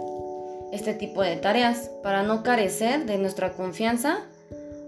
este 0.71 0.93
tipo 0.93 1.21
de 1.21 1.35
tareas 1.35 1.89
para 2.01 2.23
no 2.23 2.43
carecer 2.43 3.05
de 3.05 3.17
nuestra 3.17 3.53
confianza 3.53 4.19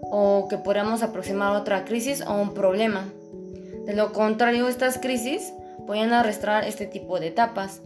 o 0.01 0.47
que 0.49 0.57
podamos 0.57 1.03
aproximar 1.03 1.55
otra 1.55 1.83
crisis 1.83 2.21
o 2.25 2.33
un 2.33 2.53
problema. 2.53 3.05
De 3.85 3.93
lo 3.93 4.13
contrario, 4.13 4.67
estas 4.67 4.97
crisis 4.97 5.53
pueden 5.85 6.13
arrastrar 6.13 6.63
este 6.65 6.87
tipo 6.87 7.19
de 7.19 7.27
etapas. 7.27 7.81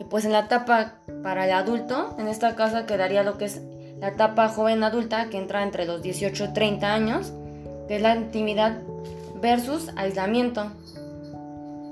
Y 0.00 0.04
pues 0.04 0.24
en 0.24 0.32
la 0.32 0.40
etapa 0.40 0.94
para 1.22 1.44
el 1.44 1.52
adulto, 1.52 2.16
en 2.18 2.28
esta 2.28 2.56
casa 2.56 2.86
quedaría 2.86 3.22
lo 3.22 3.38
que 3.38 3.44
es 3.44 3.60
la 4.00 4.08
etapa 4.08 4.48
joven 4.48 4.82
adulta, 4.82 5.28
que 5.30 5.38
entra 5.38 5.62
entre 5.62 5.86
los 5.86 6.02
18 6.02 6.44
y 6.44 6.52
30 6.52 6.92
años, 6.92 7.32
que 7.88 7.96
es 7.96 8.02
la 8.02 8.16
intimidad 8.16 8.78
versus 9.40 9.90
aislamiento. 9.96 10.72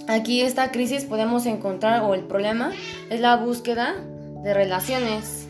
Aquí 0.09 0.43
esta 0.43 0.73
crisis 0.73 1.05
podemos 1.05 1.47
encontrar, 1.47 2.03
o 2.03 2.15
el 2.15 2.23
problema, 2.23 2.73
es 3.09 3.21
la 3.21 3.37
búsqueda 3.37 3.95
de 4.43 4.53
relaciones. 4.53 5.47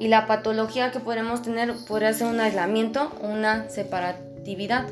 Y 0.00 0.08
la 0.08 0.26
patología 0.26 0.90
que 0.90 1.00
podemos 1.00 1.42
tener 1.42 1.74
podría 1.86 2.12
ser 2.12 2.28
un 2.28 2.40
aislamiento 2.40 3.12
o 3.22 3.26
una 3.26 3.68
separatividad. 3.68 4.86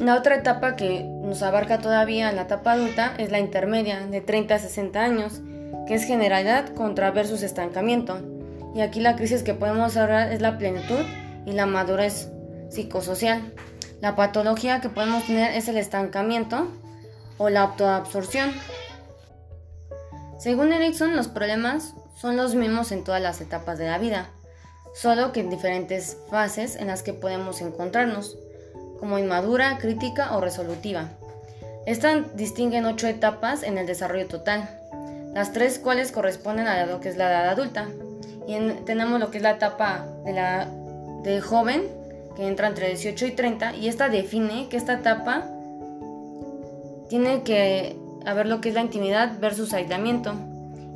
La 0.00 0.16
otra 0.16 0.36
etapa 0.36 0.76
que 0.76 1.04
nos 1.04 1.42
abarca 1.42 1.78
todavía 1.78 2.30
en 2.30 2.36
la 2.36 2.42
etapa 2.42 2.72
adulta 2.72 3.12
es 3.18 3.30
la 3.30 3.38
intermedia, 3.38 4.06
de 4.06 4.22
30 4.22 4.54
a 4.54 4.58
60 4.58 4.98
años, 4.98 5.42
que 5.86 5.94
es 5.94 6.04
generalidad 6.04 6.70
contra 6.70 7.10
versus 7.10 7.42
estancamiento. 7.42 8.18
Y 8.74 8.80
aquí 8.80 9.00
la 9.00 9.14
crisis 9.14 9.42
que 9.42 9.52
podemos 9.52 9.98
hablar 9.98 10.32
es 10.32 10.40
la 10.40 10.56
plenitud 10.56 11.04
y 11.44 11.52
la 11.52 11.66
madurez 11.66 12.30
psicosocial. 12.70 13.52
La 14.00 14.16
patología 14.16 14.80
que 14.80 14.88
podemos 14.88 15.26
tener 15.26 15.54
es 15.54 15.68
el 15.68 15.76
estancamiento 15.76 16.66
o 17.36 17.50
la 17.50 17.60
autoabsorción. 17.60 18.52
Según 20.38 20.72
Erickson, 20.72 21.14
los 21.14 21.28
problemas 21.28 21.92
son 22.16 22.38
los 22.38 22.54
mismos 22.54 22.90
en 22.90 23.04
todas 23.04 23.20
las 23.20 23.42
etapas 23.42 23.76
de 23.76 23.88
la 23.88 23.98
vida, 23.98 24.30
solo 24.94 25.32
que 25.32 25.40
en 25.40 25.50
diferentes 25.50 26.16
fases 26.30 26.76
en 26.76 26.86
las 26.86 27.02
que 27.02 27.12
podemos 27.12 27.60
encontrarnos, 27.60 28.38
como 29.00 29.18
inmadura, 29.18 29.78
crítica 29.78 30.36
o 30.36 30.40
resolutiva. 30.40 31.08
Estas 31.86 32.36
distinguen 32.36 32.84
ocho 32.84 33.08
etapas 33.08 33.62
en 33.62 33.78
el 33.78 33.86
desarrollo 33.86 34.28
total, 34.28 34.68
las 35.34 35.52
tres 35.52 35.78
cuales 35.78 36.12
corresponden 36.12 36.68
a 36.68 36.86
lo 36.86 37.00
que 37.00 37.08
es 37.08 37.16
la 37.16 37.30
edad 37.30 37.48
adulta. 37.48 37.88
Y 38.46 38.58
tenemos 38.84 39.18
lo 39.18 39.30
que 39.30 39.38
es 39.38 39.42
la 39.42 39.52
etapa 39.52 40.06
de, 40.24 40.32
la, 40.32 40.68
de 41.22 41.40
joven, 41.40 41.88
que 42.36 42.46
entra 42.46 42.68
entre 42.68 42.88
18 42.88 43.26
y 43.26 43.30
30, 43.32 43.76
y 43.76 43.88
esta 43.88 44.08
define 44.08 44.68
que 44.68 44.76
esta 44.76 44.94
etapa 44.94 45.44
tiene 47.08 47.42
que 47.42 47.96
haber 48.26 48.46
lo 48.46 48.60
que 48.60 48.68
es 48.68 48.74
la 48.74 48.82
intimidad 48.82 49.38
versus 49.40 49.72
aislamiento. 49.72 50.34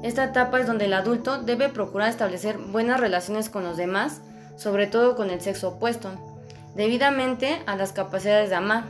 Esta 0.02 0.24
etapa 0.24 0.60
es 0.60 0.66
donde 0.66 0.84
el 0.84 0.92
adulto 0.92 1.42
debe 1.42 1.70
procurar 1.70 2.10
establecer 2.10 2.58
buenas 2.58 3.00
relaciones 3.00 3.48
con 3.48 3.64
los 3.64 3.76
demás, 3.76 4.20
sobre 4.56 4.86
todo 4.86 5.16
con 5.16 5.30
el 5.30 5.40
sexo 5.40 5.70
opuesto, 5.70 6.33
debidamente 6.74 7.62
a 7.66 7.76
las 7.76 7.92
capacidades 7.92 8.50
de 8.50 8.56
amar. 8.56 8.84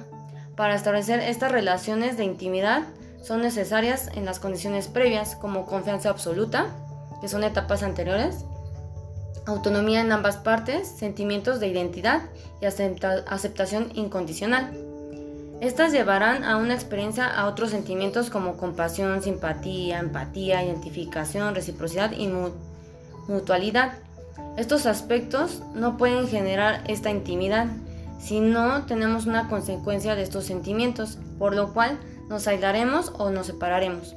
Para 0.57 0.75
establecer 0.75 1.21
estas 1.21 1.53
relaciones 1.53 2.17
de 2.17 2.25
intimidad 2.25 2.83
son 3.23 3.41
necesarias 3.41 4.11
en 4.15 4.25
las 4.25 4.39
condiciones 4.39 4.89
previas 4.89 5.37
como 5.37 5.67
confianza 5.67 6.11
absoluta, 6.11 6.67
que 7.21 7.29
son 7.29 7.43
etapas 7.43 7.83
anteriores, 7.83 8.45
autonomía 9.47 10.01
en 10.01 10.13
ambas 10.13 10.37
partes, 10.37 10.89
sentimientos 10.89 11.61
de 11.61 11.69
identidad 11.69 12.23
y 12.61 12.67
aceptación 12.67 13.91
incondicional. 13.95 14.73
Estas 15.61 15.93
llevarán 15.93 16.45
a 16.45 16.57
una 16.57 16.75
experiencia 16.75 17.27
a 17.27 17.47
otros 17.47 17.71
sentimientos 17.71 18.29
como 18.29 18.57
compasión, 18.57 19.23
simpatía, 19.23 19.99
empatía, 20.01 20.63
identificación, 20.63 21.55
reciprocidad 21.55 22.13
y 22.13 22.31
mutualidad. 23.29 23.95
Estos 24.57 24.87
aspectos 24.87 25.63
no 25.75 25.97
pueden 25.97 26.29
generar 26.29 26.83
esta 26.89 27.11
intimidad 27.11 27.67
si 28.19 28.41
no 28.41 28.87
tenemos 28.87 29.27
una 29.27 29.49
consecuencia 29.49 30.15
de 30.15 30.23
estos 30.23 30.45
sentimientos, 30.45 31.19
por 31.39 31.55
lo 31.55 31.75
cual 31.75 31.99
nos 32.29 32.49
aislaremos 32.49 33.13
o 33.19 33.31
nos 33.31 33.47
separaremos. 33.47 34.15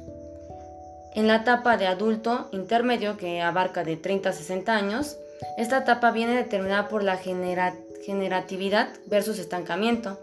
En 1.14 1.26
la 1.26 1.36
etapa 1.36 1.76
de 1.76 1.86
adulto 1.86 2.48
intermedio, 2.52 3.16
que 3.16 3.42
abarca 3.42 3.84
de 3.84 3.96
30 3.96 4.30
a 4.30 4.32
60 4.32 4.74
años, 4.74 5.16
esta 5.56 5.78
etapa 5.78 6.10
viene 6.10 6.34
determinada 6.34 6.88
por 6.88 7.02
la 7.02 7.18
generatividad 7.18 8.88
versus 9.06 9.38
estancamiento. 9.38 10.18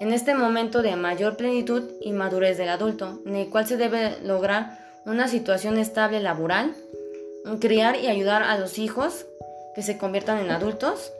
En 0.00 0.12
este 0.12 0.34
momento 0.34 0.80
de 0.80 0.96
mayor 0.96 1.36
plenitud 1.36 1.90
y 2.00 2.12
madurez 2.12 2.56
del 2.56 2.68
adulto, 2.68 3.20
en 3.26 3.36
el 3.36 3.50
cual 3.50 3.66
se 3.66 3.76
debe 3.76 4.16
lograr 4.22 4.78
una 5.04 5.28
situación 5.28 5.76
estable 5.76 6.20
laboral, 6.20 6.74
criar 7.56 7.96
y 7.96 8.08
ayudar 8.08 8.42
a 8.42 8.58
los 8.58 8.78
hijos 8.78 9.26
que 9.74 9.82
se 9.82 9.98
conviertan 9.98 10.38
en 10.38 10.50
adultos, 10.50 11.12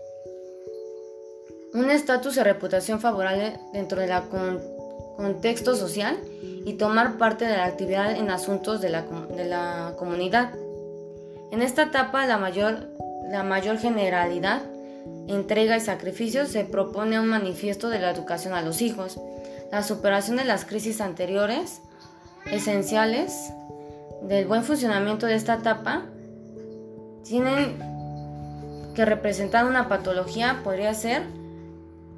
un 1.75 1.91
estatus 1.91 2.37
y 2.37 2.43
reputación 2.43 3.01
favorable 3.01 3.59
dentro 3.73 4.01
del 4.01 4.13
contexto 5.17 5.77
social 5.77 6.19
y 6.65 6.75
tomar 6.75 7.19
parte 7.19 7.47
de 7.47 7.57
la 7.57 7.65
actividad 7.65 8.13
en 8.13 8.31
asuntos 8.31 8.81
de 8.81 8.91
la, 8.91 9.03
de 9.03 9.45
la 9.45 9.95
comunidad. 9.99 10.53
En 11.51 11.63
esta 11.63 11.85
etapa 11.85 12.27
la 12.27 12.39
mayor 12.39 12.99
la 13.29 13.43
mayor 13.43 13.79
generalidad, 13.79 14.63
entrega 15.29 15.77
y 15.77 15.81
sacrificio, 15.81 16.47
se 16.47 16.65
propone 16.65 17.21
un 17.21 17.29
manifiesto 17.29 17.91
de 17.91 17.99
la 17.99 18.11
educación 18.11 18.55
a 18.55 18.63
los 18.63 18.81
hijos, 18.81 19.21
la 19.71 19.83
superación 19.83 20.39
de 20.39 20.45
las 20.45 20.65
crisis 20.65 21.01
anteriores, 21.01 21.83
esenciales 22.51 23.53
del 24.23 24.47
buen 24.47 24.65
funcionamiento 24.65 25.27
de 25.27 25.35
esta 25.35 25.55
etapa, 25.55 26.07
tienen 27.25 27.77
que 28.95 29.05
representar 29.05 29.65
una 29.65 29.89
patología, 29.89 30.61
podría 30.65 30.93
ser 30.95 31.23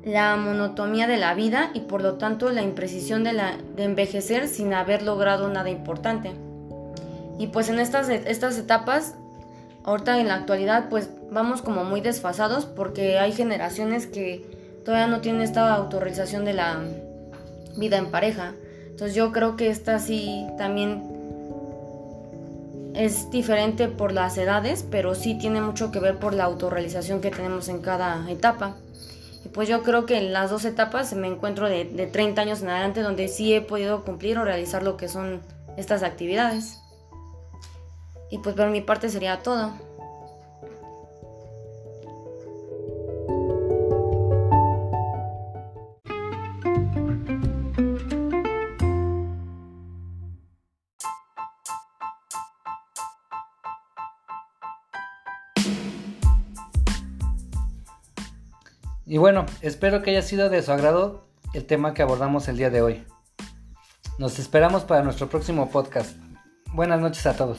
la 0.05 0.37
monotomía 0.37 1.07
de 1.07 1.19
la 1.19 1.35
vida 1.35 1.71
y 1.75 1.81
por 1.81 2.03
lo 2.03 2.15
tanto 2.15 2.51
la 2.51 2.63
imprecisión 2.63 3.23
de, 3.23 3.33
de 3.77 3.85
envejecer 3.85 4.49
sin 4.49 4.73
haber 4.73 5.03
logrado 5.03 5.49
nada 5.49 5.69
importante. 5.69 6.33
Y 7.39 7.49
pues 7.49 7.69
en 7.69 7.79
estas, 7.79 8.09
estas 8.09 8.59
etapas 8.59 9.15
ahorita 9.85 10.21
en 10.21 10.29
la 10.29 10.35
actualidad 10.35 10.89
pues 10.89 11.11
vamos 11.31 11.63
como 11.63 11.85
muy 11.85 12.01
desfasados 12.01 12.65
porque 12.67 13.19
hay 13.19 13.33
generaciones 13.33 14.07
que 14.07 14.45
todavía 14.85 15.07
no 15.07 15.21
tienen 15.21 15.43
esta 15.43 15.75
autorización 15.75 16.45
de 16.45 16.55
la 16.55 16.81
vida 17.77 17.99
en 17.99 18.11
pareja. 18.11 18.55
Entonces 18.89 19.15
yo 19.15 19.33
creo 19.33 19.57
que 19.57 19.71
esta 19.71 19.99
sí 19.99 20.47
también 20.59 21.20
es 22.95 23.31
diferente 23.31 23.89
por 23.89 24.13
las 24.13 24.37
edades, 24.39 24.85
pero 24.91 25.15
sí 25.15 25.39
tiene 25.39 25.61
mucho 25.61 25.91
que 25.91 26.01
ver 26.01 26.19
por 26.19 26.35
la 26.35 26.45
autorrealización 26.45 27.21
que 27.21 27.31
tenemos 27.31 27.69
en 27.69 27.81
cada 27.81 28.31
etapa. 28.31 28.77
Y 29.45 29.49
pues 29.49 29.69
yo 29.69 29.83
creo 29.83 30.07
que 30.07 30.19
en 30.19 30.33
las 30.33 30.51
dos 30.51 30.65
etapas 30.65 31.13
me 31.15 31.29
encuentro 31.29 31.69
de, 31.69 31.85
de 31.85 32.07
30 32.07 32.43
años 32.43 32.63
en 32.63 32.71
adelante 32.71 33.03
donde 33.03 33.29
sí 33.29 33.55
he 33.55 33.61
podido 33.61 34.05
cumplir 34.05 34.39
o 34.39 34.45
realizar 34.45 34.83
lo 34.83 34.97
que 34.97 35.09
son 35.09 35.41
estas 35.77 36.03
actividades. 36.03 36.81
Y 38.31 38.39
pues 38.39 38.55
por 38.55 38.69
mi 38.71 38.81
parte 38.81 39.09
sería 39.09 39.43
todo. 39.43 39.73
Y 59.11 59.19
bueno, 59.19 59.45
espero 59.61 60.03
que 60.03 60.11
haya 60.11 60.23
sido 60.23 60.51
de 60.51 60.63
su 60.63 60.71
agrado 60.71 61.27
el 61.53 61.67
tema 61.67 61.95
que 61.95 62.03
abordamos 62.03 62.47
el 62.47 62.57
día 62.57 62.71
de 62.71 62.81
hoy. 62.81 63.05
Nos 64.21 64.39
esperamos 64.39 64.85
para 64.85 65.03
nuestro 65.03 65.29
próximo 65.29 65.69
podcast. 65.69 66.17
Buenas 66.75 67.01
noches 67.01 67.27
a 67.27 67.37
todos. 67.37 67.59